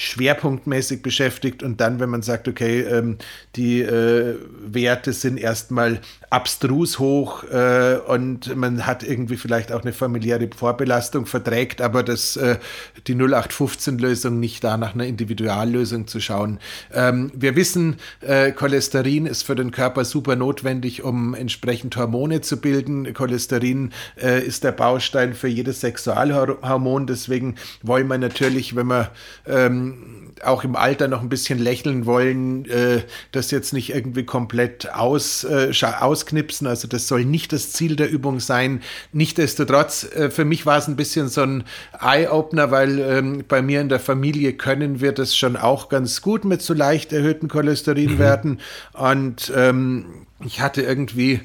[0.00, 3.18] schwerpunktmäßig beschäftigt und dann, wenn man sagt, okay, ähm,
[3.56, 9.92] die äh, Werte sind erstmal abstrus hoch äh, und man hat irgendwie vielleicht auch eine
[9.92, 12.58] familiäre Vorbelastung verträgt, aber das, äh,
[13.06, 16.58] die 0815-Lösung nicht da nach einer Individuallösung zu schauen.
[16.92, 22.60] Ähm, wir wissen, äh, Cholesterin ist für den Körper super notwendig, um entsprechend Hormone zu
[22.60, 23.14] bilden.
[23.14, 29.10] Cholesterin äh, ist der Baustein für jedes Sexualhormon, deswegen wollen wir natürlich, wenn wir
[29.46, 34.92] ähm, auch im Alter noch ein bisschen lächeln wollen, äh, das jetzt nicht irgendwie komplett
[34.92, 35.72] aus, äh,
[36.18, 36.66] ausknipsen.
[36.66, 38.82] Also das soll nicht das Ziel der Übung sein.
[39.12, 41.64] Nichtsdestotrotz, äh, für mich war es ein bisschen so ein
[42.00, 46.44] Eye-Opener, weil ähm, bei mir in der Familie können wir das schon auch ganz gut
[46.44, 48.52] mit so leicht erhöhten Cholesterinwerten.
[48.94, 49.00] Mhm.
[49.00, 50.06] Und ähm,
[50.44, 51.40] ich hatte irgendwie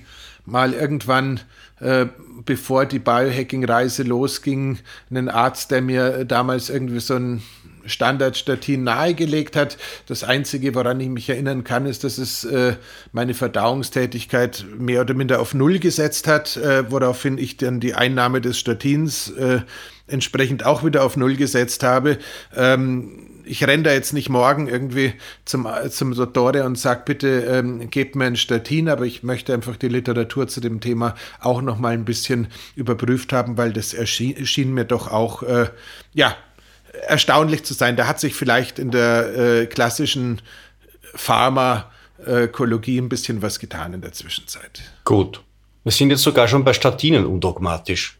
[0.45, 1.39] mal irgendwann
[1.79, 2.07] äh,
[2.45, 7.41] bevor die Biohacking-Reise losging, einen Arzt, der mir damals irgendwie so ein
[7.85, 9.77] Standardstatin nahegelegt hat.
[10.07, 12.75] Das Einzige, woran ich mich erinnern kann, ist, dass es äh,
[13.11, 18.41] meine Verdauungstätigkeit mehr oder minder auf Null gesetzt hat, äh, woraufhin ich dann die Einnahme
[18.41, 19.61] des Statins äh,
[20.07, 22.17] entsprechend auch wieder auf Null gesetzt habe.
[22.55, 25.13] Ähm, ich renne da jetzt nicht morgen irgendwie
[25.45, 29.75] zum, zum Dottore und sage, bitte ähm, gebt mir ein Statin, aber ich möchte einfach
[29.75, 34.37] die Literatur zu dem Thema auch noch mal ein bisschen überprüft haben, weil das erschien,
[34.37, 35.67] erschien mir doch auch, äh,
[36.13, 36.35] ja,
[37.07, 37.95] erstaunlich zu sein.
[37.95, 40.41] Da hat sich vielleicht in der äh, klassischen
[41.15, 44.81] Pharmakologie ein bisschen was getan in der Zwischenzeit.
[45.03, 45.41] Gut.
[45.83, 48.17] Wir sind jetzt sogar schon bei Statinen undogmatisch.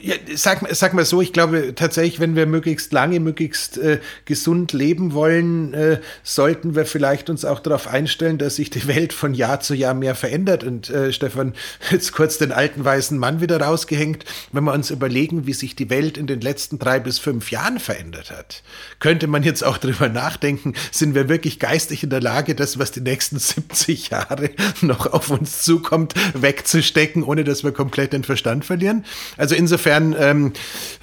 [0.00, 4.72] Ja, sag, sag mal so, ich glaube tatsächlich, wenn wir möglichst lange, möglichst äh, gesund
[4.72, 9.34] leben wollen, äh, sollten wir vielleicht uns auch darauf einstellen, dass sich die Welt von
[9.34, 10.64] Jahr zu Jahr mehr verändert.
[10.64, 11.54] Und äh, Stefan,
[11.90, 14.24] jetzt kurz den alten weißen Mann wieder rausgehängt.
[14.52, 17.78] Wenn wir uns überlegen, wie sich die Welt in den letzten drei bis fünf Jahren
[17.78, 18.62] verändert hat,
[18.98, 22.92] könnte man jetzt auch drüber nachdenken, sind wir wirklich geistig in der Lage, das, was
[22.92, 28.64] die nächsten 70 Jahre noch auf uns zukommt, wegzustecken, ohne dass wir komplett den Verstand
[28.64, 29.04] verlieren?
[29.36, 30.52] Also insofern, ähm,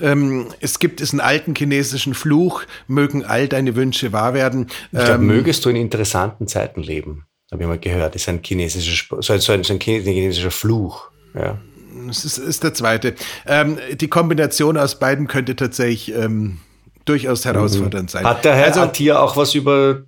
[0.01, 4.67] ähm, es gibt diesen alten chinesischen Fluch, mögen all deine Wünsche wahr werden.
[4.91, 8.15] Ich glaube, ähm, mögest du in interessanten Zeiten leben, habe ich mal gehört.
[8.15, 11.09] Das ist ein chinesischer, so ein, so ein, so ein chinesischer Fluch.
[11.33, 11.57] Ja.
[12.05, 13.15] Das ist, ist der zweite.
[13.45, 16.59] Ähm, die Kombination aus beiden könnte tatsächlich ähm,
[17.05, 18.25] durchaus herausfordernd sein.
[18.25, 20.03] Hat der Herr also, Attier auch was über,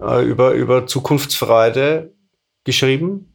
[0.00, 2.12] äh, über, über Zukunftsfreude
[2.64, 3.33] geschrieben?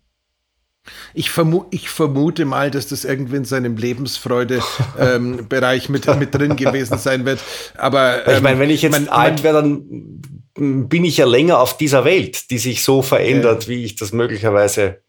[1.13, 6.55] Ich, vermu ich, vermute mal, dass das irgendwie in seinem Lebensfreude-Bereich ähm, mit, mit drin
[6.55, 7.39] gewesen sein wird.
[7.77, 10.21] Aber ähm, ich meine, wenn ich jetzt man, alt wäre, dann
[10.55, 14.13] bin ich ja länger auf dieser Welt, die sich so verändert, äh, wie ich das
[14.13, 15.01] möglicherweise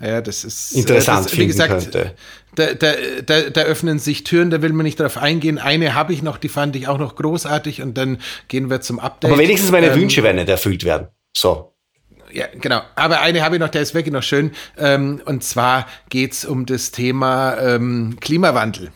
[0.00, 2.16] ja, das ist interessant das, wie gesagt, könnte.
[2.56, 2.92] Da, da,
[3.24, 5.58] da, da öffnen sich Türen, da will man nicht drauf eingehen.
[5.58, 8.98] Eine habe ich noch, die fand ich auch noch großartig und dann gehen wir zum
[8.98, 9.30] Update.
[9.30, 11.06] Aber wenigstens meine ähm, Wünsche werden nicht erfüllt werden.
[11.36, 11.71] So
[12.32, 12.82] ja, genau.
[12.96, 14.52] Aber eine habe ich noch, der ist wirklich noch schön.
[14.78, 18.92] Ähm, und zwar geht's um das Thema ähm, Klimawandel.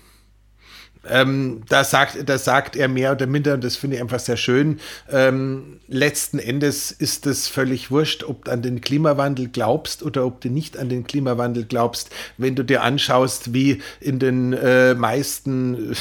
[1.10, 4.36] Ähm, da, sagt, da sagt er mehr oder minder, und das finde ich einfach sehr
[4.36, 10.24] schön, ähm, letzten Endes ist es völlig wurscht, ob du an den Klimawandel glaubst oder
[10.26, 12.10] ob du nicht an den Klimawandel glaubst.
[12.38, 15.94] Wenn du dir anschaust, wie in den äh, meisten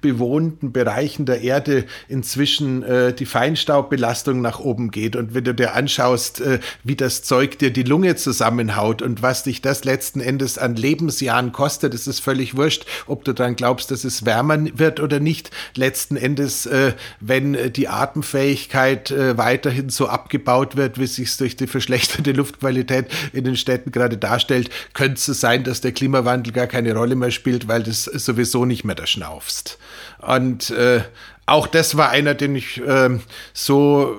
[0.00, 5.74] bewohnten Bereichen der Erde inzwischen äh, die Feinstaubbelastung nach oben geht und wenn du dir
[5.74, 10.58] anschaust, äh, wie das Zeug dir die Lunge zusammenhaut und was dich das letzten Endes
[10.58, 14.78] an Lebensjahren kostet, ist es völlig wurscht, ob du dann glaubst, dass es wärmer wärmer
[14.78, 15.50] wird oder nicht.
[15.76, 21.36] Letzten Endes, äh, wenn äh, die Atemfähigkeit äh, weiterhin so abgebaut wird, wie es sich
[21.36, 26.52] durch die verschlechterte Luftqualität in den Städten gerade darstellt, könnte es sein, dass der Klimawandel
[26.52, 29.78] gar keine Rolle mehr spielt, weil das sowieso nicht mehr da schnaufst.
[30.18, 31.02] Und äh,
[31.46, 33.18] auch das war einer, den ich äh,
[33.52, 34.16] so,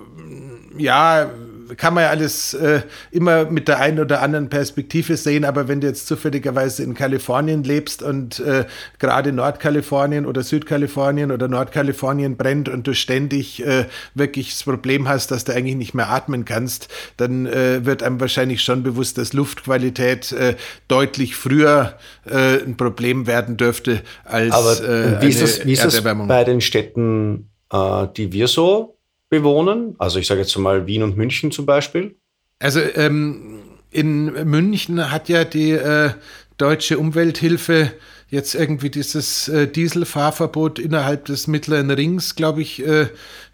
[0.78, 1.30] ja,
[1.78, 5.82] kann man ja alles äh, immer mit der einen oder anderen Perspektive sehen, aber wenn
[5.82, 8.66] du jetzt zufälligerweise in Kalifornien lebst und äh,
[9.00, 15.32] gerade Nordkalifornien oder Südkalifornien oder Nordkalifornien brennt und du ständig äh, wirklich das Problem hast,
[15.32, 19.34] dass du eigentlich nicht mehr atmen kannst, dann äh, wird einem wahrscheinlich schon bewusst, dass
[19.34, 20.56] Luftqualität äh,
[20.88, 25.84] deutlich früher äh, ein Problem werden dürfte als aber äh, wie ist das, wie ist
[25.84, 28.98] das bei den Städten, äh, die wir so
[29.40, 29.96] bewohnen?
[29.98, 32.16] Also ich sage jetzt mal Wien und München zum Beispiel.
[32.60, 33.60] Also ähm,
[33.92, 36.12] in München hat ja die äh,
[36.58, 37.92] deutsche Umwelthilfe
[38.34, 43.08] jetzt irgendwie dieses äh, Dieselfahrverbot innerhalb des mittleren Rings, glaube ich, äh,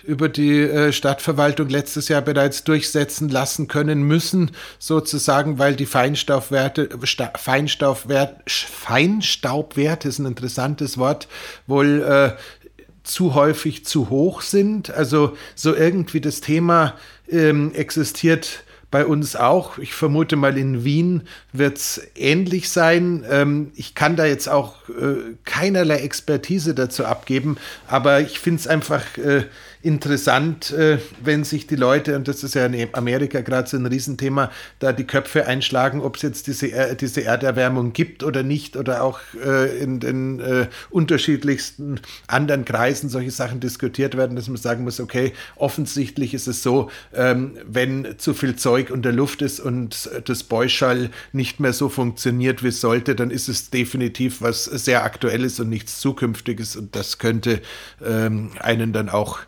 [0.06, 6.90] über die äh, Stadtverwaltung letztes Jahr bereits durchsetzen lassen können müssen, sozusagen, weil die Feinstaubwerte,
[7.36, 11.28] Feinstaubwert, Feinstaubwerte ist ein interessantes Wort,
[11.68, 12.59] wohl äh,
[13.04, 14.90] zu häufig zu hoch sind.
[14.92, 16.96] Also so irgendwie das Thema
[17.30, 19.78] ähm, existiert bei uns auch.
[19.78, 23.24] Ich vermute mal, in Wien wird es ähnlich sein.
[23.30, 27.58] Ähm, ich kann da jetzt auch äh, keinerlei Expertise dazu abgeben,
[27.88, 29.46] aber ich finde es einfach äh,
[29.82, 33.86] interessant, äh, wenn sich die Leute, und das ist ja in Amerika gerade so ein
[33.86, 39.04] Riesenthema, da die Köpfe einschlagen, ob es jetzt diese, diese Erderwärmung gibt oder nicht, oder
[39.04, 44.84] auch äh, in den äh, unterschiedlichsten anderen Kreisen solche Sachen diskutiert werden, dass man sagen
[44.84, 50.10] muss, okay, offensichtlich ist es so, ähm, wenn zu viel Zeug unter Luft ist und
[50.26, 55.04] das Beuschall nicht mehr so funktioniert, wie es sollte, dann ist es definitiv was sehr
[55.04, 57.62] Aktuelles und nichts Zukünftiges und das könnte
[58.06, 59.40] ähm, einen dann auch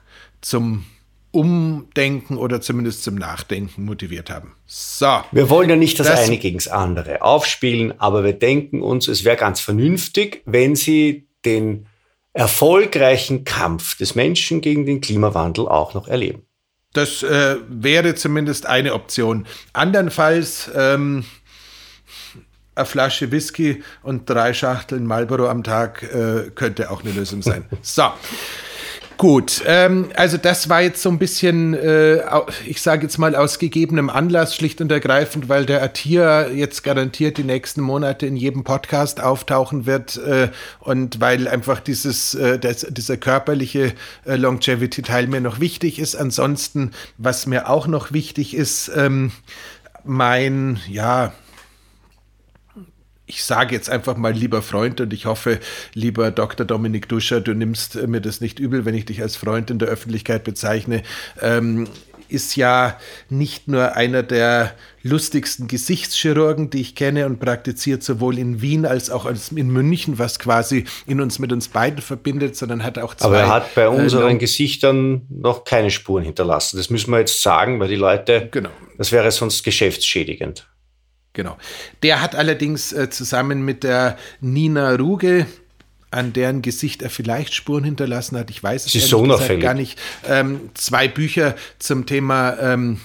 [0.42, 0.86] zum
[1.32, 4.54] Umdenken oder zumindest zum Nachdenken motiviert haben.
[4.66, 5.22] So.
[5.32, 9.08] Wir wollen ja nicht das, das eine gegen das andere aufspielen, aber wir denken uns,
[9.08, 11.88] es wäre ganz vernünftig, wenn Sie den
[12.34, 16.44] erfolgreichen Kampf des Menschen gegen den Klimawandel auch noch erleben.
[16.94, 19.48] Das äh, wäre zumindest eine Option.
[19.72, 21.24] Andernfalls ähm,
[22.76, 27.66] eine Flasche Whisky und drei Schachteln Marlboro am Tag äh, könnte auch eine Lösung sein.
[27.82, 28.04] So.
[29.22, 32.24] Gut, ähm, also das war jetzt so ein bisschen, äh,
[32.66, 37.38] ich sage jetzt mal aus gegebenem Anlass, schlicht und ergreifend, weil der Atia jetzt garantiert
[37.38, 42.88] die nächsten Monate in jedem Podcast auftauchen wird äh, und weil einfach dieses, äh, das,
[42.90, 43.94] dieser körperliche
[44.26, 46.16] äh, Longevity-Teil mir noch wichtig ist.
[46.16, 49.32] Ansonsten, was mir auch noch wichtig ist, ähm,
[50.04, 51.32] mein, ja,
[53.32, 55.60] ich sage jetzt einfach mal lieber Freund und ich hoffe,
[55.94, 56.66] lieber Dr.
[56.66, 59.88] Dominik Duscher, du nimmst mir das nicht übel, wenn ich dich als Freund in der
[59.88, 61.02] Öffentlichkeit bezeichne,
[61.42, 61.88] ähm,
[62.28, 62.98] ist ja
[63.30, 69.10] nicht nur einer der lustigsten Gesichtschirurgen, die ich kenne und praktiziert sowohl in Wien als
[69.10, 73.28] auch in München, was quasi in uns mit uns beiden verbindet, sondern hat auch zwei.
[73.28, 76.78] Aber er hat bei äh, unseren äh, Gesichtern noch keine Spuren hinterlassen.
[76.78, 78.70] Das müssen wir jetzt sagen, weil die Leute, genau.
[78.98, 80.68] das wäre sonst geschäftsschädigend.
[81.34, 81.58] Genau.
[82.04, 85.48] Der hat allerdings äh, zusammen mit der Nina Ruge,
[86.12, 89.26] an deren Gesicht er vielleicht Spuren hinterlassen hat, ich weiß es ist so
[89.60, 93.00] gar nicht, ähm, zwei Bücher zum Thema ähm,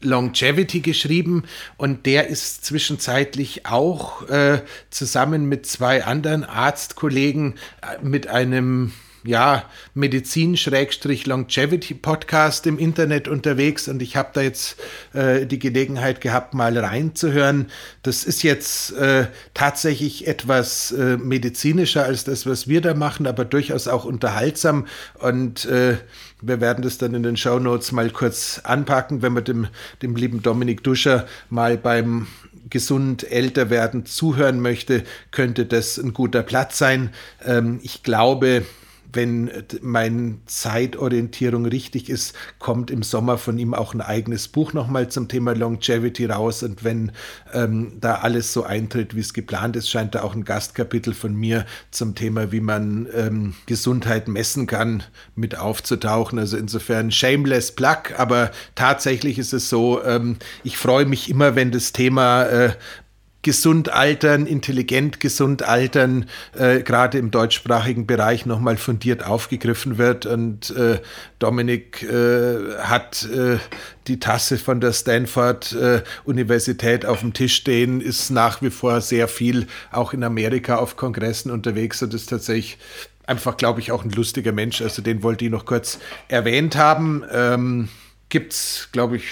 [0.00, 1.44] Longevity geschrieben
[1.76, 8.92] und der ist zwischenzeitlich auch äh, zusammen mit zwei anderen Arztkollegen äh, mit einem
[9.24, 9.64] ja,
[9.94, 14.76] Medizin-Longevity-Podcast im Internet unterwegs und ich habe da jetzt
[15.12, 17.66] äh, die Gelegenheit gehabt, mal reinzuhören.
[18.02, 23.44] Das ist jetzt äh, tatsächlich etwas äh, medizinischer als das, was wir da machen, aber
[23.44, 24.86] durchaus auch unterhaltsam
[25.18, 25.96] und äh,
[26.42, 29.68] wir werden das dann in den Show Notes mal kurz anpacken, wenn man dem,
[30.02, 32.26] dem lieben Dominik Duscher mal beim
[32.68, 37.10] gesund älter werden zuhören möchte, könnte das ein guter Platz sein.
[37.44, 38.64] Ähm, ich glaube,
[39.12, 39.50] wenn
[39.82, 45.28] meine Zeitorientierung richtig ist, kommt im Sommer von ihm auch ein eigenes Buch nochmal zum
[45.28, 46.62] Thema Longevity raus.
[46.62, 47.12] Und wenn
[47.52, 51.34] ähm, da alles so eintritt, wie es geplant ist, scheint da auch ein Gastkapitel von
[51.34, 55.02] mir zum Thema, wie man ähm, Gesundheit messen kann,
[55.34, 56.38] mit aufzutauchen.
[56.38, 61.70] Also insofern shameless plug, aber tatsächlich ist es so, ähm, ich freue mich immer, wenn
[61.70, 62.72] das Thema äh,
[63.42, 66.26] gesund altern, intelligent gesund altern,
[66.56, 70.26] äh, gerade im deutschsprachigen Bereich nochmal fundiert aufgegriffen wird.
[70.26, 71.00] Und äh,
[71.38, 73.58] Dominik äh, hat äh,
[74.06, 79.00] die Tasse von der Stanford äh, Universität auf dem Tisch stehen, ist nach wie vor
[79.00, 82.78] sehr viel auch in Amerika auf Kongressen unterwegs und ist tatsächlich
[83.26, 84.80] einfach, glaube ich, auch ein lustiger Mensch.
[84.82, 87.24] Also den wollte ich noch kurz erwähnt haben.
[87.32, 87.88] Ähm,
[88.28, 89.24] gibt's, glaube ich,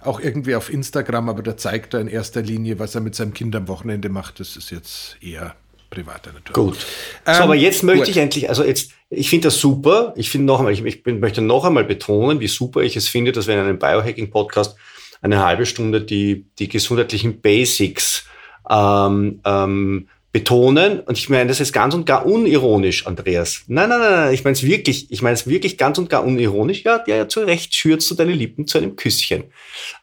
[0.00, 3.34] auch irgendwie auf Instagram, aber da zeigt er in erster Linie, was er mit seinem
[3.34, 4.40] Kind am Wochenende macht.
[4.40, 5.54] Das ist jetzt eher
[5.90, 6.52] privater Natur.
[6.52, 6.78] Gut.
[7.24, 8.10] So, ähm, aber jetzt möchte gut.
[8.10, 10.12] ich endlich, also jetzt, ich finde das super.
[10.16, 13.08] Ich finde noch einmal, ich, ich bin, möchte noch einmal betonen, wie super ich es
[13.08, 14.76] finde, dass wir in einem Biohacking-Podcast
[15.20, 18.24] eine halbe Stunde die, die gesundheitlichen Basics
[18.70, 20.08] ähm, ähm,
[20.38, 21.00] betonen.
[21.00, 23.64] Und ich meine das ist ganz und gar unironisch, Andreas.
[23.66, 24.34] Nein, nein, nein, nein.
[24.34, 26.84] ich meine es wirklich, ich meine es wirklich ganz und gar unironisch.
[26.84, 29.44] Ja, ja, ja, zu Recht schürzt du deine Lippen zu einem Küsschen.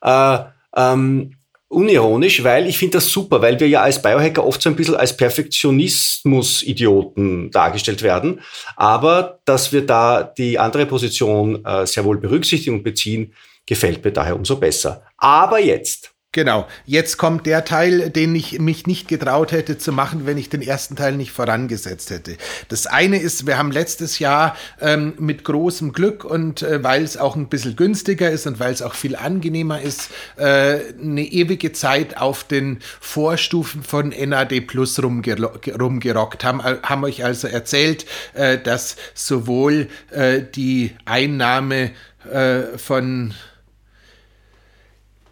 [0.01, 0.37] Äh,
[0.75, 1.31] ähm,
[1.69, 4.95] unironisch, weil ich finde das super, weil wir ja als Biohacker oft so ein bisschen
[4.95, 8.41] als Perfektionismus-Idioten dargestellt werden.
[8.75, 13.33] Aber dass wir da die andere Position äh, sehr wohl berücksichtigen und beziehen,
[13.65, 15.03] gefällt mir daher umso besser.
[15.17, 16.67] Aber jetzt Genau.
[16.85, 20.61] Jetzt kommt der Teil, den ich mich nicht getraut hätte zu machen, wenn ich den
[20.61, 22.35] ersten Teil nicht vorangesetzt hätte.
[22.67, 27.15] Das eine ist, wir haben letztes Jahr ähm, mit großem Glück und äh, weil es
[27.15, 31.71] auch ein bisschen günstiger ist und weil es auch viel angenehmer ist, äh, eine ewige
[31.71, 38.05] Zeit auf den Vorstufen von NAD Plus rumgero rumgerockt haben, äh, haben euch also erzählt,
[38.33, 41.91] äh, dass sowohl äh, die Einnahme
[42.29, 43.33] äh, von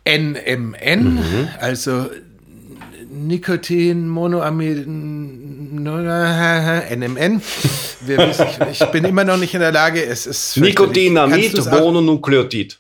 [0.06, 1.50] NMN, mhm.
[1.60, 2.10] also
[3.10, 4.86] Nikotin, Monoamid,
[6.90, 7.42] NMN.
[8.06, 10.58] Wissen, ich, ich, bin immer noch nicht in der Lage, es ist.
[10.58, 12.80] Nikotinamid, Mononukleotid.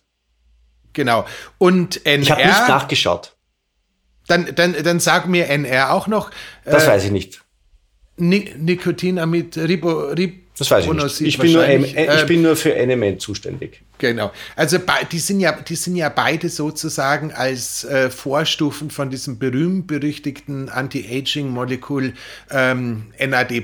[0.93, 1.25] Genau.
[1.57, 2.21] Und NR.
[2.21, 3.35] Ich habe nicht nachgeschaut.
[4.27, 6.31] Dann, dann, dann sag mir NR auch noch.
[6.65, 7.41] Das äh, weiß ich nicht.
[8.17, 11.21] Nikotinamid, Ribo, Rib, das weiß ich nicht.
[11.21, 13.82] Ich bin, nur, ich ähm, bin nur für NMN zuständig.
[14.03, 14.33] Genau.
[14.57, 14.79] Also
[15.13, 22.13] die sind ja, die sind ja beide sozusagen als äh, Vorstufen von diesem berühmt-berüchtigten Anti-Aging-Molekül
[22.51, 23.63] ähm, NAD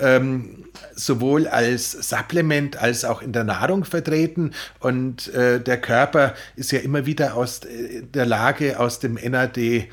[0.00, 0.64] ähm,
[0.96, 4.52] sowohl als Supplement als auch in der Nahrung vertreten.
[4.80, 9.86] Und äh, der Körper ist ja immer wieder aus äh, der Lage, aus dem NAD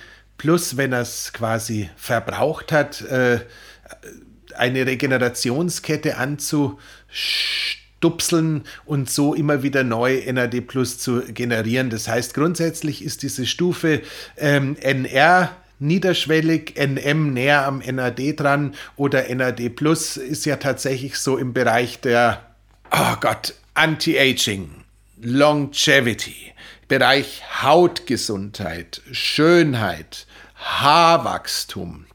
[0.78, 3.42] wenn er es quasi verbraucht hat, äh,
[4.56, 6.18] eine Regenerationskette
[8.00, 11.90] anzustupseln und so immer wieder neu NAD Plus zu generieren.
[11.90, 14.02] Das heißt, grundsätzlich ist diese Stufe
[14.38, 21.38] ähm, NR niederschwellig, NM näher am NAD dran oder NAD Plus ist ja tatsächlich so
[21.38, 22.42] im Bereich der,
[22.92, 24.70] oh Gott, Anti-Aging,
[25.22, 26.54] Longevity,
[26.88, 30.26] Bereich Hautgesundheit, Schönheit,
[30.56, 32.06] Haarwachstum,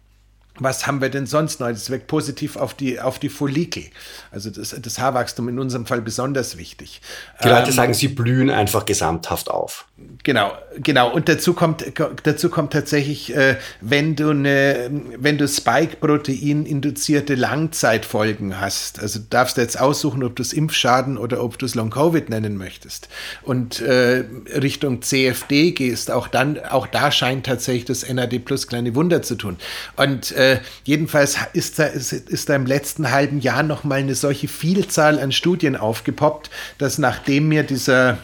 [0.58, 1.68] was haben wir denn sonst noch?
[1.68, 3.84] Das wirkt positiv auf die, auf die Follikel.
[4.30, 7.00] Also das, das Haarwachstum in unserem Fall besonders wichtig.
[7.42, 9.86] Die Leute ähm, sagen, sie blühen einfach gesamthaft auf.
[10.24, 11.12] Genau, genau.
[11.12, 11.84] Und dazu kommt,
[12.24, 19.60] dazu kommt tatsächlich, äh, wenn du eine, wenn du Spike-Protein-induzierte Langzeitfolgen hast, also darfst du
[19.60, 23.08] jetzt aussuchen, ob du es Impfschaden oder ob du es Long-Covid nennen möchtest
[23.42, 24.24] und äh,
[24.60, 29.36] Richtung CFD gehst, auch dann, auch da scheint tatsächlich das NAD Plus kleine Wunder zu
[29.36, 29.58] tun.
[29.94, 34.48] Und äh, jedenfalls ist da, ist, ist da im letzten halben Jahr nochmal eine solche
[34.48, 38.18] Vielzahl an Studien aufgepoppt, dass nachdem mir dieser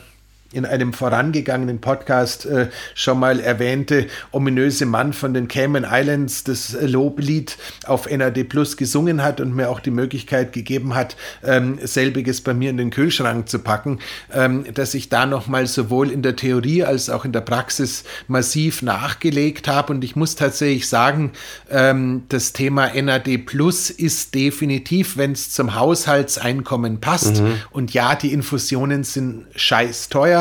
[0.53, 6.77] in einem vorangegangenen Podcast äh, schon mal erwähnte ominöse Mann von den Cayman Islands das
[6.81, 12.41] Loblied auf NAD Plus gesungen hat und mir auch die Möglichkeit gegeben hat, ähm, selbiges
[12.41, 14.01] bei mir in den Kühlschrank zu packen,
[14.33, 18.83] ähm, dass ich da nochmal sowohl in der Theorie als auch in der Praxis massiv
[18.83, 19.93] nachgelegt habe.
[19.93, 21.31] Und ich muss tatsächlich sagen,
[21.71, 27.41] ähm, das Thema NAD Plus ist definitiv, wenn es zum Haushaltseinkommen passt.
[27.41, 27.55] Mhm.
[27.71, 30.40] Und ja, die Infusionen sind scheiß teuer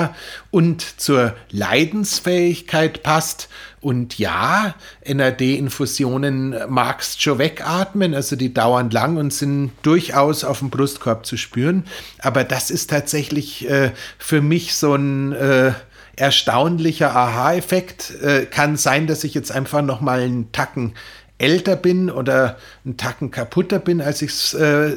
[0.52, 3.50] und zur Leidensfähigkeit passt.
[3.82, 4.76] Und ja,
[5.08, 11.38] NAD-Infusionen magst schon wegatmen, also die dauern lang und sind durchaus auf dem Brustkorb zu
[11.38, 11.86] spüren.
[12.20, 15.72] Aber das ist tatsächlich äh, für mich so ein äh,
[16.20, 18.12] erstaunlicher Aha-Effekt.
[18.22, 20.94] Äh, kann sein, dass ich jetzt einfach noch mal einen Tacken
[21.40, 24.96] älter bin oder einen Tacken kaputter bin, als ich es äh,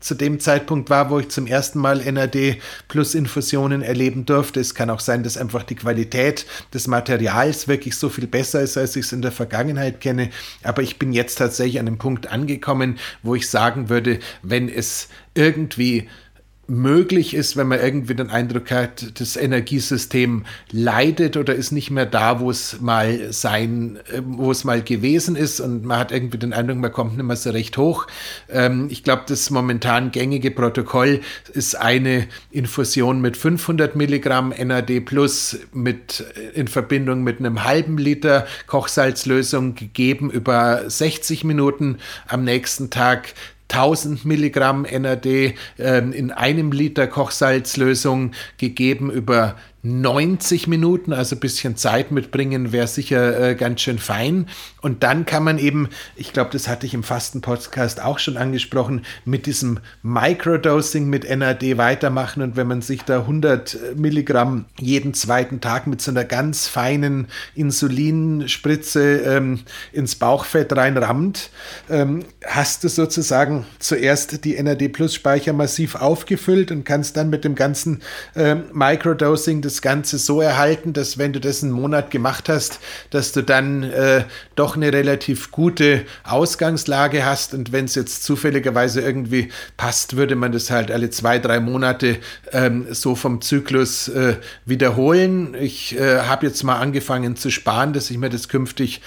[0.00, 2.58] zu dem Zeitpunkt war, wo ich zum ersten Mal NAD
[2.88, 4.60] plus Infusionen erleben durfte.
[4.60, 8.76] Es kann auch sein, dass einfach die Qualität des Materials wirklich so viel besser ist,
[8.76, 10.30] als ich es in der Vergangenheit kenne.
[10.64, 15.08] Aber ich bin jetzt tatsächlich an einem Punkt angekommen, wo ich sagen würde, wenn es
[15.34, 16.08] irgendwie
[16.68, 22.06] möglich ist, wenn man irgendwie den Eindruck hat, das Energiesystem leidet oder ist nicht mehr
[22.06, 26.38] da, wo es mal sein, äh, wo es mal gewesen ist und man hat irgendwie
[26.38, 28.06] den Eindruck, man kommt nicht mehr so recht hoch.
[28.48, 31.20] Ähm, ich glaube, das momentan gängige Protokoll
[31.52, 37.96] ist eine Infusion mit 500 Milligramm NAD plus mit, äh, in Verbindung mit einem halben
[37.96, 43.34] Liter Kochsalzlösung gegeben über 60 Minuten am nächsten Tag
[43.68, 49.56] 1000 Milligramm NAD äh, in einem Liter Kochsalzlösung gegeben über
[49.86, 54.48] 90 Minuten, also ein bisschen Zeit mitbringen, wäre sicher äh, ganz schön fein.
[54.82, 59.04] Und dann kann man eben, ich glaube, das hatte ich im Fasten-Podcast auch schon angesprochen,
[59.24, 62.42] mit diesem Microdosing mit NAD weitermachen.
[62.42, 67.28] Und wenn man sich da 100 Milligramm jeden zweiten Tag mit so einer ganz feinen
[67.54, 69.60] Insulinspritze ähm,
[69.92, 71.50] ins Bauchfett reinrammt,
[71.88, 78.02] ähm, hast du sozusagen zuerst die NAD-Plus-Speicher massiv aufgefüllt und kannst dann mit dem ganzen
[78.34, 82.80] ähm, Microdosing das das Ganze so erhalten, dass wenn du das einen Monat gemacht hast,
[83.10, 84.24] dass du dann äh,
[84.54, 87.52] doch eine relativ gute Ausgangslage hast.
[87.52, 92.16] Und wenn es jetzt zufälligerweise irgendwie passt, würde man das halt alle zwei, drei Monate
[92.52, 95.54] ähm, so vom Zyklus äh, wiederholen.
[95.60, 99.02] Ich äh, habe jetzt mal angefangen zu sparen, dass ich mir das künftig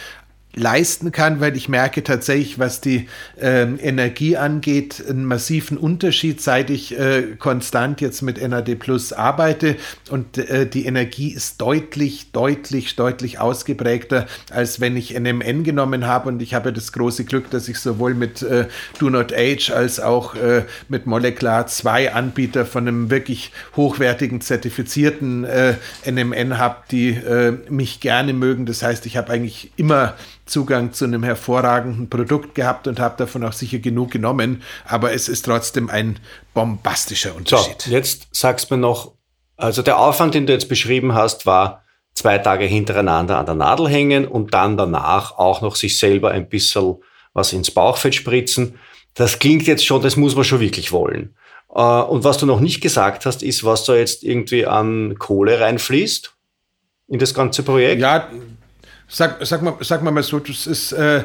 [0.60, 3.08] leisten kann, weil ich merke tatsächlich, was die
[3.40, 9.78] ähm, Energie angeht, einen massiven Unterschied, seit ich äh, konstant jetzt mit NAD Plus arbeite
[10.10, 16.30] und äh, die Energie ist deutlich, deutlich, deutlich ausgeprägter, als wenn ich NMN genommen habe
[16.30, 18.68] und ich habe das große Glück, dass ich sowohl mit äh,
[19.00, 25.46] Do Not Age als auch äh, mit Molecular zwei Anbieter von einem wirklich hochwertigen, zertifizierten
[25.46, 28.66] äh, NMN habe, die äh, mich gerne mögen.
[28.66, 30.16] Das heißt, ich habe eigentlich immer
[30.50, 35.30] Zugang zu einem hervorragenden Produkt gehabt und habe davon auch sicher genug genommen, aber es
[35.30, 36.20] ist trotzdem ein
[36.54, 37.84] bombastischer Unterschied.
[37.84, 39.14] So, jetzt sagst du mir noch,
[39.58, 41.84] also der Aufwand, den du jetzt beschrieben hast, war
[42.14, 46.50] zwei Tage hintereinander an der Nadel hängen und dann danach auch noch sich selber ein
[46.50, 46.96] bisschen
[47.34, 48.80] was ins Bauchfett spritzen.
[49.14, 51.36] Das klingt jetzt schon, das muss man schon wirklich wollen.
[51.74, 55.60] Äh, und was du noch nicht gesagt hast, ist, was da jetzt irgendwie an Kohle
[55.60, 56.34] reinfließt
[57.08, 58.02] in das ganze Projekt.
[58.02, 58.30] Ja,
[59.12, 61.24] Sag, sag, mal, sag mal so, das ist, äh,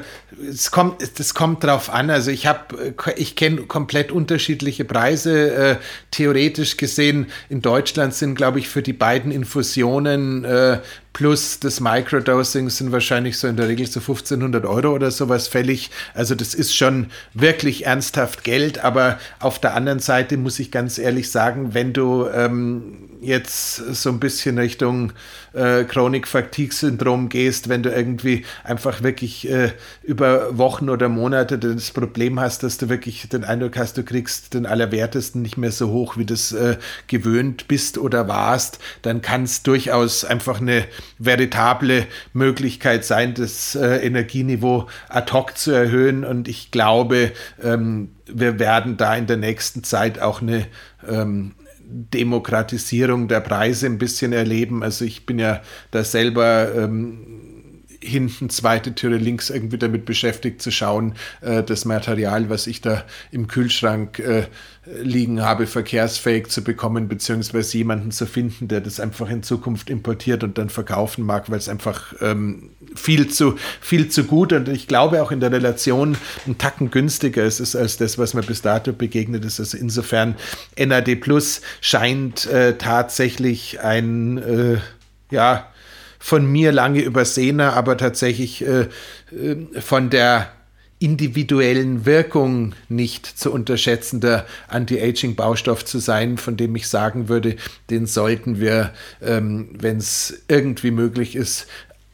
[0.48, 2.08] es kommt, das kommt drauf an.
[2.08, 5.54] Also ich habe, ich kenne komplett unterschiedliche Preise.
[5.54, 5.76] Äh,
[6.10, 10.78] theoretisch gesehen in Deutschland sind, glaube ich, für die beiden Infusionen äh,
[11.14, 15.90] plus das Microdosing sind wahrscheinlich so in der Regel so 1500 Euro oder sowas fällig.
[16.12, 18.84] Also das ist schon wirklich ernsthaft Geld.
[18.84, 24.10] Aber auf der anderen Seite muss ich ganz ehrlich sagen, wenn du ähm, jetzt so
[24.10, 25.12] ein bisschen Richtung
[25.52, 29.70] äh, Chronik-Fatigue-Syndrom gehst, wenn du irgendwie einfach wirklich äh,
[30.02, 34.52] über Wochen oder Monate das Problem hast, dass du wirklich den Eindruck hast, du kriegst
[34.52, 39.22] den Allerwertesten nicht mehr so hoch, wie du es äh, gewöhnt bist oder warst, dann
[39.22, 40.84] kann es durchaus einfach eine
[41.18, 46.24] veritable Möglichkeit sein, das äh, Energieniveau ad hoc zu erhöhen.
[46.24, 47.32] Und ich glaube,
[47.62, 50.66] ähm, wir werden da in der nächsten Zeit auch eine
[51.08, 51.54] ähm,
[51.86, 54.82] Demokratisierung der Preise ein bisschen erleben.
[54.82, 57.33] Also ich bin ja da selber ähm,
[58.04, 63.04] hinten zweite Türe links irgendwie damit beschäftigt zu schauen, äh, das Material, was ich da
[63.30, 64.46] im Kühlschrank äh,
[64.86, 70.44] liegen habe, verkehrsfähig zu bekommen, beziehungsweise jemanden zu finden, der das einfach in Zukunft importiert
[70.44, 74.86] und dann verkaufen mag, weil es einfach ähm, viel zu, viel zu gut und ich
[74.86, 78.60] glaube auch in der Relation ein Tacken günstiger ist, ist als das, was mir bis
[78.60, 79.58] dato begegnet ist.
[79.58, 80.36] Also insofern
[80.78, 84.78] NAD Plus scheint äh, tatsächlich ein, äh,
[85.30, 85.68] ja,
[86.24, 88.86] von mir lange übersehener, aber tatsächlich äh,
[89.30, 90.48] äh, von der
[90.98, 97.56] individuellen Wirkung nicht zu unterschätzender Anti-Aging-Baustoff zu sein, von dem ich sagen würde,
[97.90, 101.66] den sollten wir, ähm, wenn es irgendwie möglich ist,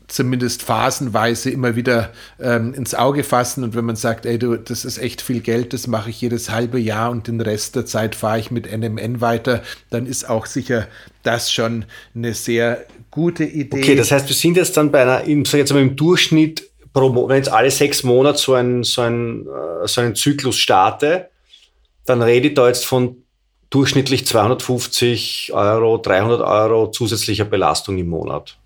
[0.09, 3.63] zumindest phasenweise immer wieder ähm, ins Auge fassen.
[3.63, 6.51] Und wenn man sagt, ey, du, das ist echt viel Geld, das mache ich jedes
[6.51, 10.47] halbe Jahr und den Rest der Zeit fahre ich mit NMN weiter, dann ist auch
[10.47, 10.89] sicher
[11.23, 11.85] das schon
[12.17, 13.79] eine sehr gute Idee.
[13.79, 16.69] Okay, das heißt, wir sind jetzt dann bei einer, im, sag jetzt mal, im Durchschnitt
[16.93, 21.31] pro, wenn jetzt alle sechs Monate so, ein, so, ein, äh, so einen Zyklus starte,
[22.07, 23.17] dann rede ich da jetzt von
[23.71, 28.59] durchschnittlich 250 Euro, 300 Euro zusätzlicher Belastung im Monat.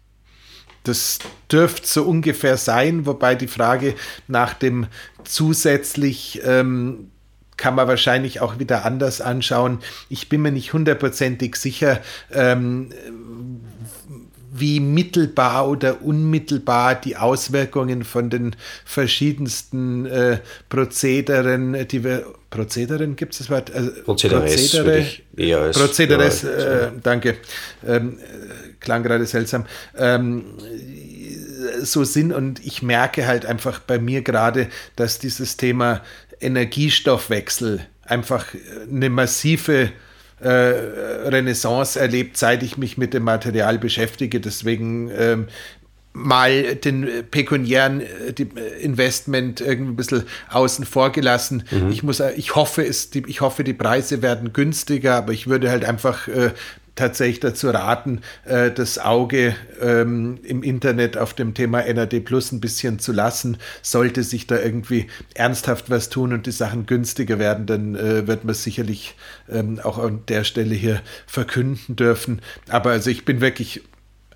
[0.85, 1.19] Das
[1.51, 3.95] dürfte so ungefähr sein, wobei die Frage
[4.29, 4.87] nach dem
[5.25, 7.11] zusätzlich ähm,
[7.57, 9.79] kann man wahrscheinlich auch wieder anders anschauen.
[10.09, 12.01] Ich bin mir nicht hundertprozentig sicher,
[12.33, 12.91] ähm,
[14.57, 20.39] wie mittelbar oder unmittelbar die Auswirkungen von den verschiedensten äh,
[20.69, 23.75] Prozederen, die wir Prozederen gibt es das Wort?
[23.75, 27.37] Also Prozederes, Prozedere, eher als, Prozederes, ja, äh, danke,
[27.85, 28.19] ähm,
[28.79, 29.67] klang gerade seltsam.
[29.99, 30.45] Ähm,
[31.83, 36.03] so sind und ich merke halt einfach bei mir gerade, dass dieses Thema
[36.41, 38.47] Energiestoffwechsel einfach
[38.89, 39.89] eine massive äh,
[40.49, 44.41] Renaissance erlebt, seit ich mich mit dem Material beschäftige.
[44.41, 45.47] Deswegen ähm,
[46.15, 48.33] mal den pekuniären äh,
[48.81, 51.65] Investment irgendwie ein bisschen außen vor gelassen.
[51.71, 51.91] Mhm.
[51.91, 55.85] Ich muss, ich hoffe, es, ich hoffe, die Preise werden günstiger, aber ich würde halt
[55.85, 56.53] einfach äh,
[56.95, 62.61] tatsächlich dazu raten, äh, das Auge ähm, im Internet auf dem Thema NAD Plus ein
[62.61, 63.59] bisschen zu lassen.
[63.83, 68.45] Sollte sich da irgendwie ernsthaft was tun und die Sachen günstiger werden, dann äh, wird
[68.45, 69.15] man sicherlich
[69.51, 72.41] ähm, auch an der Stelle hier verkünden dürfen.
[72.69, 73.83] Aber also ich bin wirklich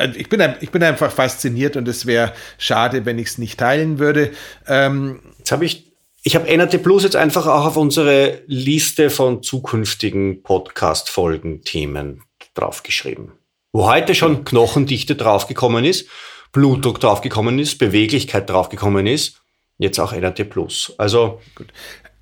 [0.01, 3.59] also ich bin, ich bin einfach fasziniert und es wäre schade, wenn ich es nicht
[3.59, 4.31] teilen würde.
[4.69, 5.89] Ähm, Jetzt habe ich
[6.25, 12.23] ich habe NRT Plus jetzt einfach auch auf unsere Liste von zukünftigen Podcast-Folgen-Themen
[12.59, 13.33] draufgeschrieben.
[13.73, 16.09] Wo heute schon Knochendichte draufgekommen ist,
[16.53, 19.41] Blutdruck draufgekommen ist, Beweglichkeit draufgekommen ist,
[19.79, 20.95] jetzt auch NRT Plus.
[20.99, 21.69] Also gut.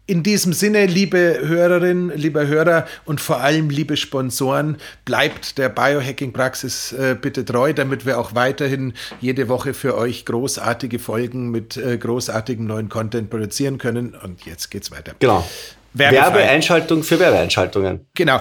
[0.09, 6.93] In diesem Sinne, liebe Hörerinnen, liebe Hörer und vor allem liebe Sponsoren, bleibt der Biohacking-Praxis
[6.93, 11.99] äh, bitte treu, damit wir auch weiterhin jede Woche für euch großartige Folgen mit äh,
[11.99, 14.14] großartigem neuen Content produzieren können.
[14.14, 15.14] Und jetzt geht's weiter.
[15.18, 15.45] Genau.
[15.93, 18.07] Werbeeinschaltung für Werbeeinschaltungen.
[18.14, 18.39] Genau.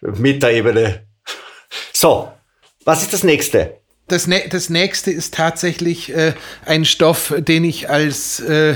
[0.00, 1.06] Metaebene.
[1.96, 2.28] So,
[2.84, 3.78] was ist das nächste?
[4.08, 6.34] Das, das nächste ist tatsächlich äh,
[6.66, 8.74] ein Stoff, den ich als äh,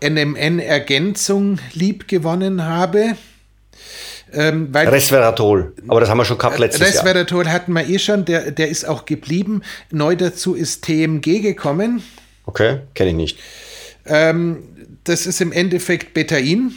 [0.00, 3.16] NMN-Ergänzung liebgewonnen habe.
[4.32, 7.52] Ähm, Resveratrol, aber das haben wir schon gehabt letztes Resveratrol Jahr.
[7.52, 9.62] hatten wir eh schon, der, der ist auch geblieben.
[9.90, 12.02] Neu dazu ist TMG gekommen.
[12.46, 13.38] Okay, kenne ich nicht.
[14.06, 14.62] Ähm,
[15.04, 16.72] das ist im Endeffekt Betain.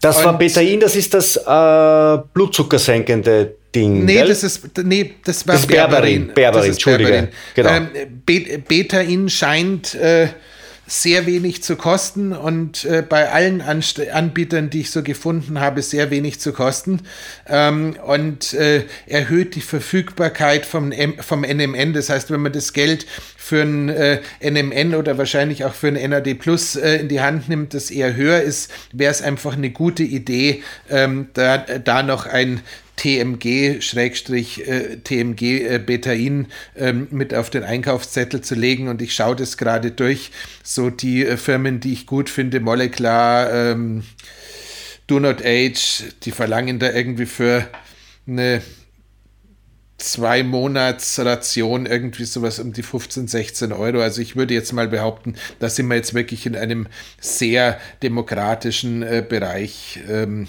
[0.00, 4.04] Das Und war Betain, das ist das äh, blutzuckersenkende Ding.
[4.04, 6.26] Nee, das ist nee, das war das Berberin.
[6.26, 7.10] Berberin, Berberin Entschuldige.
[7.10, 7.28] Berberin.
[7.54, 7.70] Genau.
[7.70, 10.28] Ähm, Be Betain scheint äh,
[10.90, 15.82] sehr wenig zu kosten und äh, bei allen Anst Anbietern, die ich so gefunden habe,
[15.82, 17.02] sehr wenig zu kosten
[17.46, 21.92] ähm, und äh, erhöht die Verfügbarkeit vom, M vom NMN.
[21.92, 23.06] Das heißt, wenn man das Geld
[23.36, 27.48] für ein äh, NMN oder wahrscheinlich auch für ein NAD Plus äh, in die Hand
[27.48, 32.26] nimmt, das eher höher ist, wäre es einfach eine gute Idee, ähm, da, da noch
[32.26, 32.62] ein
[33.00, 36.44] TMG, Schrägstrich, äh, äh,
[36.76, 38.88] ähm, mit auf den Einkaufszettel zu legen.
[38.88, 40.32] Und ich schaue das gerade durch.
[40.62, 44.02] So die äh, Firmen, die ich gut finde, Molecular, ähm,
[45.06, 47.66] Do Not Age, die verlangen da irgendwie für
[48.26, 48.60] eine
[49.96, 54.02] zwei Monats Ration irgendwie sowas um die 15, 16 Euro.
[54.02, 56.86] Also ich würde jetzt mal behaupten, da sind wir jetzt wirklich in einem
[57.18, 60.00] sehr demokratischen äh, Bereich.
[60.06, 60.48] Ähm,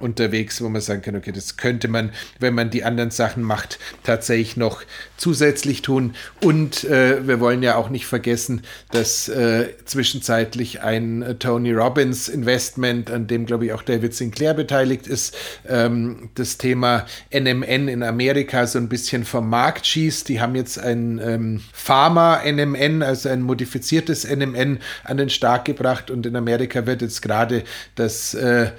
[0.00, 3.78] unterwegs, wo man sagen kann, okay, das könnte man, wenn man die anderen Sachen macht,
[4.02, 4.82] tatsächlich noch
[5.16, 6.14] zusätzlich tun.
[6.42, 12.28] Und äh, wir wollen ja auch nicht vergessen, dass äh, zwischenzeitlich ein äh, Tony Robbins
[12.28, 15.36] Investment, an dem, glaube ich, auch David Sinclair beteiligt ist,
[15.68, 20.28] ähm, das Thema NMN in Amerika so ein bisschen vom Markt schießt.
[20.28, 26.26] Die haben jetzt ein ähm, Pharma-NMN, also ein modifiziertes NMN, an den Start gebracht und
[26.26, 28.70] in Amerika wird jetzt gerade das äh,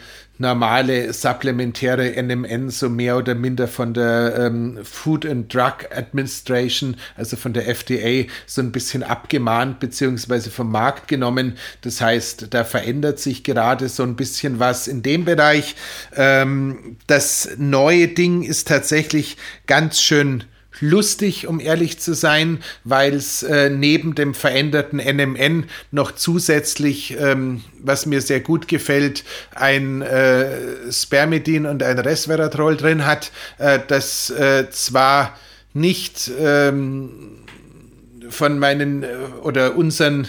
[0.42, 7.38] normale supplementäre NMN so mehr oder minder von der ähm, Food and Drug Administration, also
[7.38, 11.58] von der FDA, so ein bisschen abgemahnt beziehungsweise vom Markt genommen.
[11.82, 15.76] Das heißt, da verändert sich gerade so ein bisschen was in dem Bereich.
[16.16, 19.38] Ähm, das neue Ding ist tatsächlich
[19.68, 20.44] ganz schön
[20.82, 27.61] lustig, um ehrlich zu sein, weil es äh, neben dem veränderten NMN noch zusätzlich, ähm,
[27.79, 29.23] was mir sehr gut gefällt,
[29.55, 35.38] ein äh, Spermidin und ein Resveratrol drin hat, äh, das äh, zwar
[35.73, 37.38] nicht ähm,
[38.29, 39.07] von meinen äh,
[39.43, 40.27] oder unseren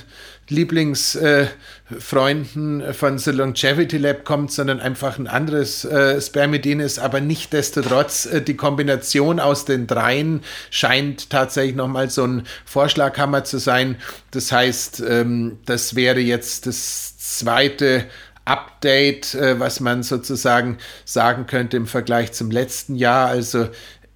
[0.53, 6.99] Lieblingsfreunden äh, von The Longevity Lab kommt, sondern einfach ein anderes äh, Spermidin ist.
[6.99, 13.59] Aber nichtdestotrotz, äh, die Kombination aus den dreien scheint tatsächlich nochmal so ein Vorschlaghammer zu
[13.59, 13.97] sein.
[14.31, 18.05] Das heißt, ähm, das wäre jetzt das zweite
[18.45, 23.29] Update, äh, was man sozusagen sagen könnte im Vergleich zum letzten Jahr.
[23.29, 23.69] Also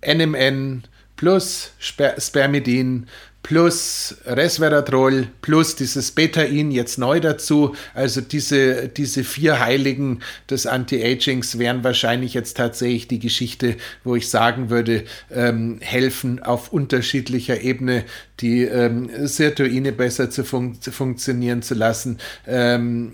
[0.04, 0.84] NMN
[1.16, 3.06] plus Sper Spermidin
[3.46, 7.76] plus Resveratrol plus dieses Betain jetzt neu dazu.
[7.94, 10.18] Also diese, diese vier Heiligen
[10.50, 16.72] des Anti-Agings wären wahrscheinlich jetzt tatsächlich die Geschichte, wo ich sagen würde, ähm, helfen auf
[16.72, 18.02] unterschiedlicher Ebene
[18.40, 22.18] die ähm, Sirtuine besser zu, fun funktionieren zu lassen.
[22.48, 23.12] Ähm,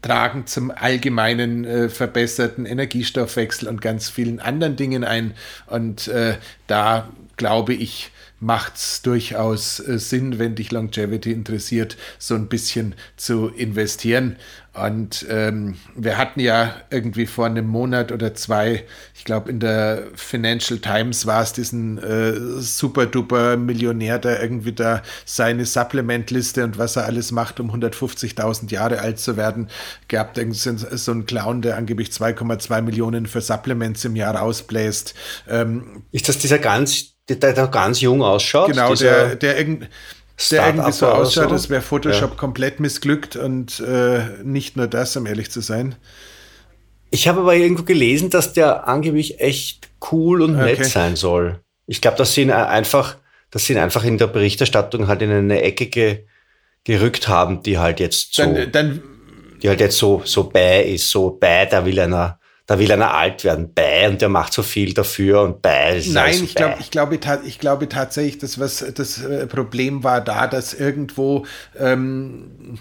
[0.00, 5.34] tragen zum allgemeinen äh, verbesserten Energiestoffwechsel und ganz vielen anderen Dingen ein.
[5.66, 6.36] Und äh,
[6.68, 8.10] da glaube ich,
[8.44, 14.36] macht es durchaus äh, Sinn, wenn dich Longevity interessiert, so ein bisschen zu investieren.
[14.74, 18.84] Und ähm, wir hatten ja irgendwie vor einem Monat oder zwei,
[19.14, 24.72] ich glaube in der Financial Times war es diesen äh, super duper Millionär, der irgendwie
[24.72, 29.68] da seine Supplementliste und was er alles macht, um 150.000 Jahre alt zu werden,
[30.08, 30.36] gehabt.
[30.38, 35.14] Irgendwie so ein Clown, der angeblich 2,2 Millionen für Supplements im Jahr rausbläst.
[35.48, 38.70] Ähm, Ist das dieser ganz der, der ganz jung ausschaut.
[38.70, 39.88] Genau, der, der, irgend,
[40.50, 41.54] der irgendwie so ausschaut, so.
[41.54, 42.36] als wäre Photoshop ja.
[42.36, 45.96] komplett missglückt und äh, nicht nur das, um ehrlich zu sein.
[47.10, 50.76] Ich habe aber irgendwo gelesen, dass der angeblich echt cool und okay.
[50.76, 51.60] nett sein soll.
[51.86, 53.16] Ich glaube, dass sie ihn einfach,
[53.50, 56.24] dass sie ihn einfach in der Berichterstattung halt in eine Ecke ge,
[56.82, 59.02] gerückt haben, die halt jetzt so, dann, dann,
[59.62, 63.12] die halt jetzt so, so bei ist, so bei, da will einer da will einer
[63.12, 66.02] alt werden, bei und der macht so viel dafür und bei.
[66.06, 70.46] Nein, ich glaube, ich glaube, ich glaube tatsächlich, dass was das äh, Problem war da,
[70.46, 71.44] dass irgendwo
[71.78, 72.78] ähm,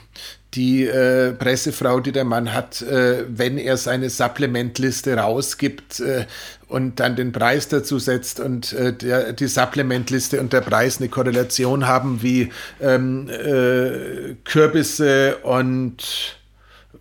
[0.53, 6.27] die äh, Pressefrau, die der Mann hat, äh, wenn er seine Supplementliste rausgibt äh,
[6.67, 11.09] und dann den Preis dazu setzt und äh, der, die Supplementliste und der Preis eine
[11.09, 16.37] Korrelation haben wie ähm, äh, Kürbisse und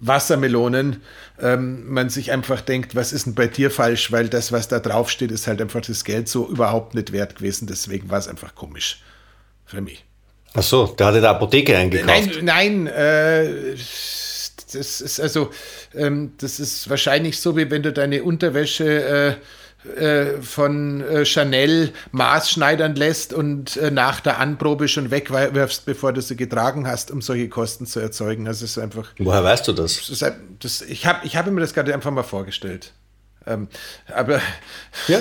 [0.00, 1.00] Wassermelonen,
[1.42, 4.78] ähm, man sich einfach denkt, was ist denn bei dir falsch, weil das, was da
[4.78, 7.66] draufsteht, ist halt einfach das Geld so überhaupt nicht wert gewesen.
[7.66, 9.02] Deswegen war es einfach komisch
[9.66, 10.04] für mich.
[10.54, 12.42] Ach so, der hatte der Apotheke eingekauft.
[12.42, 13.74] Nein, nein, äh,
[14.72, 15.50] das ist also,
[15.94, 19.34] ähm, das ist wahrscheinlich so, wie wenn du deine Unterwäsche äh,
[20.40, 26.36] von äh, Chanel maßschneidern lässt und äh, nach der Anprobe schon wegwirfst, bevor du sie
[26.36, 28.46] getragen hast, um solche Kosten zu erzeugen.
[28.46, 29.08] Also es ist einfach.
[29.18, 30.06] Woher weißt du das?
[30.06, 30.24] das,
[30.60, 32.92] das ich habe ich hab mir das gerade einfach mal vorgestellt.
[33.44, 33.68] Ähm,
[34.14, 34.40] aber
[35.08, 35.20] ja.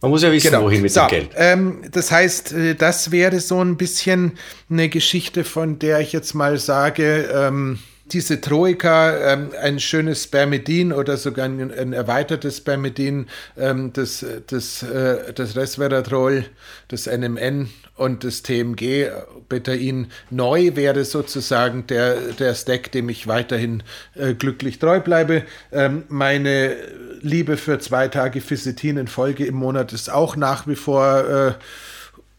[0.00, 0.64] Man muss ja wissen, genau.
[0.64, 1.30] wohin mit so, dem Geld.
[1.36, 4.32] Ähm, das heißt, das wäre so ein bisschen
[4.68, 7.78] eine Geschichte, von der ich jetzt mal sage, ähm,
[8.12, 13.26] diese Troika, ähm, ein schönes Spermidin oder sogar ein, ein erweitertes Spermidin,
[13.56, 16.44] ähm, das, das, äh, das Resveratrol,
[16.88, 19.08] das NMN und das TMG,
[19.48, 23.82] Betain neu wäre sozusagen der, der Stack, dem ich weiterhin
[24.14, 25.44] äh, glücklich treu bleibe.
[25.72, 26.76] Ähm, meine
[27.20, 31.52] Liebe für zwei Tage Physitin in Folge im Monat ist auch nach wie vor äh,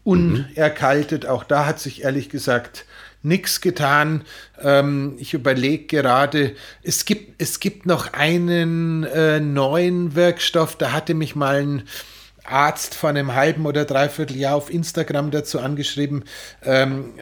[0.04, 1.26] unerkaltet.
[1.26, 2.84] Auch da hat sich ehrlich gesagt
[3.26, 4.22] nichts getan.
[4.62, 11.14] Ähm, ich überlege gerade, es gibt, es gibt noch einen äh, neuen Wirkstoff, da hatte
[11.14, 11.82] mich mal ein
[12.44, 16.24] Arzt vor einem halben oder dreiviertel Jahr auf Instagram dazu angeschrieben.
[16.62, 17.14] Ähm,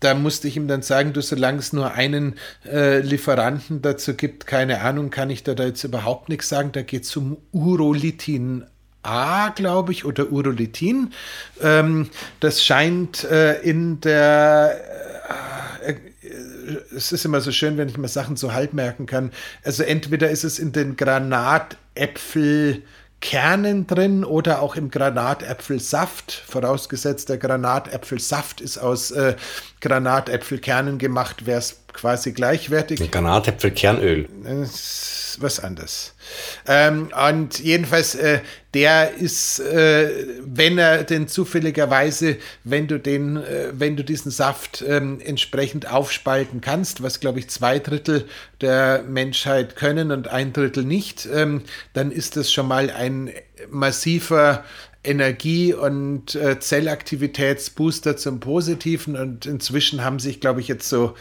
[0.00, 2.34] da musste ich ihm dann sagen, du, solange es nur einen
[2.70, 6.72] äh, Lieferanten dazu gibt, keine Ahnung, kann ich da, da jetzt überhaupt nichts sagen.
[6.72, 8.66] Da geht es um Urolitin
[9.02, 11.12] A, glaube ich, oder Urolitin.
[11.62, 14.78] Ähm, das scheint äh, in der
[16.94, 19.30] es ist immer so schön, wenn ich mir Sachen so halb merken kann.
[19.64, 22.82] Also entweder ist es in den Granatäpfel
[23.20, 29.36] Kernen drin oder auch im Granatäpfelsaft, vorausgesetzt der Granatäpfelsaft ist aus äh,
[29.80, 33.10] Granatäpfelkernen gemacht, wäre es quasi gleichwertig.
[33.10, 34.28] Granatäpfelkernöl.
[34.44, 36.14] Das ist was anderes.
[36.66, 38.40] Ähm, und jedenfalls, äh,
[38.74, 44.84] der ist, äh, wenn er denn zufälligerweise, wenn du den, äh, wenn du diesen Saft
[44.86, 48.26] ähm, entsprechend aufspalten kannst, was glaube ich zwei Drittel
[48.60, 51.62] der Menschheit können und ein Drittel nicht, ähm,
[51.94, 53.30] dann ist das schon mal ein
[53.70, 54.64] massiver
[55.06, 59.16] Energie- und äh, Zellaktivitätsbooster zum Positiven.
[59.16, 61.14] Und inzwischen haben sich, glaube ich, jetzt so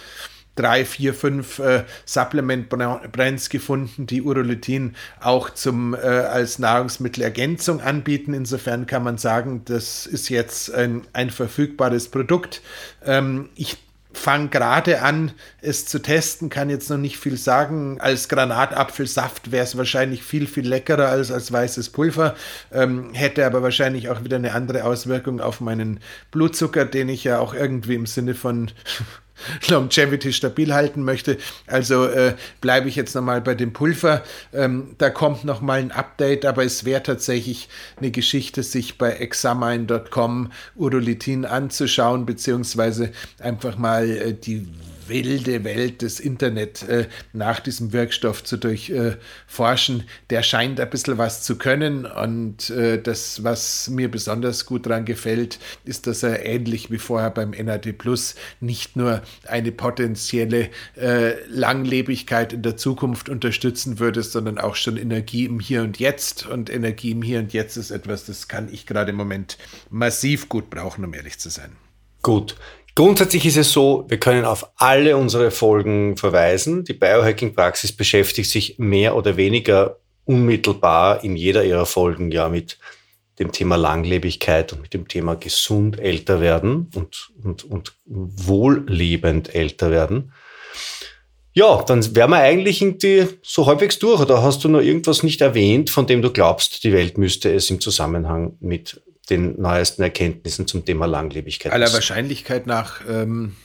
[0.56, 8.34] drei, vier, fünf äh, Supplement-Brands gefunden, die Urolithin auch zum, äh, als Nahrungsmittelergänzung anbieten.
[8.34, 12.62] Insofern kann man sagen, das ist jetzt ein, ein verfügbares Produkt.
[13.06, 13.78] Ähm, ich
[14.16, 15.32] fange gerade an,
[15.62, 17.99] es zu testen, kann jetzt noch nicht viel sagen.
[17.99, 22.36] Als Granatapfelsaft wäre es wahrscheinlich viel, viel leckerer als als weißes Pulver,
[22.72, 25.99] ähm, hätte aber wahrscheinlich auch wieder eine andere Auswirkung auf meinen
[26.32, 28.72] Blutzucker, den ich ja auch irgendwie im Sinne von
[29.70, 31.38] Longevity stabil halten möchte.
[31.68, 34.24] Also äh, bleibe ich jetzt nochmal bei dem Pulver.
[34.54, 40.52] Ähm, da kommt nochmal ein Update, aber es wäre tatsächlich eine Geschichte, sich bei examine.com
[40.76, 44.68] Urolithin anzuschauen, beziehungsweise einfach mal äh, die
[45.08, 49.99] wilde Welt des Internet äh, nach diesem Wirkstoff zu durchforschen.
[50.01, 54.86] Äh, der scheint ein bisschen was zu können und äh, das, was mir besonders gut
[54.86, 60.70] daran gefällt, ist, dass er ähnlich wie vorher beim NAD Plus nicht nur eine potenzielle
[60.95, 66.45] äh, Langlebigkeit in der Zukunft unterstützen würde, sondern auch schon Energie im Hier und Jetzt.
[66.45, 69.58] Und Energie im Hier und Jetzt ist etwas, das kann ich gerade im Moment
[69.89, 71.72] massiv gut brauchen, um ehrlich zu sein.
[72.22, 72.56] Gut.
[72.96, 76.86] Grundsätzlich ist es so, wir können auf alle unsere Folgen verweisen.
[76.86, 82.80] Die Biohacking-Praxis beschäftigt sich mehr oder weniger unmittelbar in jeder ihrer Folgen ja mit
[83.38, 89.91] dem Thema Langlebigkeit und mit dem Thema gesund älter werden und, und, und wohllebend älter
[89.91, 90.32] werden.
[91.52, 94.22] Ja, dann wären wir eigentlich irgendwie so halbwegs durch.
[94.22, 97.70] Oder hast du noch irgendwas nicht erwähnt, von dem du glaubst, die Welt müsste es
[97.70, 101.71] im Zusammenhang mit den neuesten Erkenntnissen zum Thema Langlebigkeit.
[101.71, 103.55] Aller Wahrscheinlichkeit nach ähm,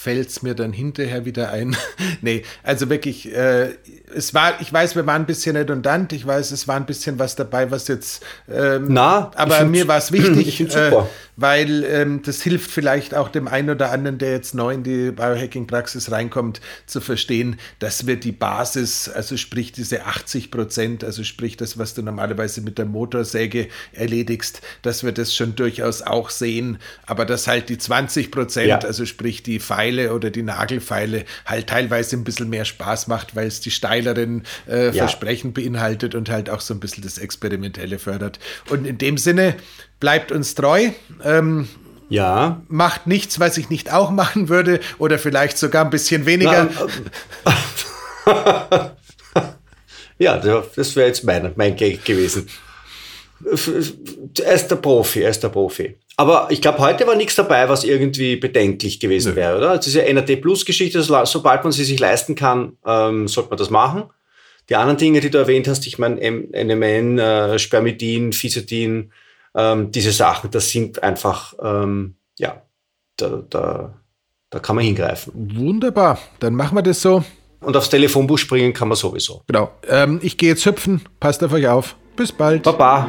[0.00, 1.76] fällt es mir dann hinterher wieder ein.
[2.22, 3.74] nee, also wirklich, äh,
[4.14, 7.18] es war, ich weiß, wir waren ein bisschen redundant, ich weiß, es war ein bisschen
[7.18, 10.92] was dabei, was jetzt, ähm, Na, aber mir war es wichtig, äh,
[11.36, 15.10] weil ähm, das hilft vielleicht auch dem einen oder anderen, der jetzt neu in die
[15.10, 21.56] Biohacking-Praxis reinkommt, zu verstehen, dass wir die Basis, also sprich diese 80 Prozent, also sprich
[21.56, 26.78] das, was du normalerweise mit der Motorsäge erledigst, dass wir das schon durchaus auch sehen,
[27.06, 28.78] aber dass halt die 20 Prozent, ja.
[28.78, 29.60] also sprich die
[29.90, 34.44] Pfeile oder die Nagelfeile, halt teilweise ein bisschen mehr Spaß macht, weil es die steileren
[34.68, 34.92] äh, ja.
[34.92, 38.38] Versprechen beinhaltet und halt auch so ein bisschen das Experimentelle fördert.
[38.68, 39.56] Und in dem Sinne,
[39.98, 40.90] bleibt uns treu.
[41.24, 41.68] Ähm,
[42.08, 42.62] ja.
[42.68, 46.68] Macht nichts, was ich nicht auch machen würde oder vielleicht sogar ein bisschen weniger.
[48.26, 48.96] Na,
[50.18, 52.48] ja, das wäre jetzt mein, mein Gag gewesen.
[54.44, 55.96] Er ist der Profi, er ist der Profi.
[56.16, 59.36] Aber ich glaube, heute war nichts dabei, was irgendwie bedenklich gewesen Nö.
[59.36, 59.76] wäre, oder?
[59.76, 63.58] Das ist ja NAD Plus Geschichte, sobald man sie sich leisten kann, ähm, sollte man
[63.58, 64.04] das machen.
[64.68, 69.12] Die anderen Dinge, die du erwähnt hast, ich meine, NMN, äh, Spermidin, Fisetin,
[69.54, 72.62] ähm, diese Sachen, das sind einfach, ähm, ja,
[73.16, 73.94] da, da,
[74.50, 75.32] da kann man hingreifen.
[75.56, 77.24] Wunderbar, dann machen wir das so.
[77.60, 79.42] Und aufs Telefonbuch springen kann man sowieso.
[79.46, 79.70] Genau.
[79.88, 81.02] Ähm, ich gehe jetzt hüpfen.
[81.18, 81.96] Passt auf euch auf.
[82.16, 82.62] Bis bald.
[82.62, 83.08] Baba.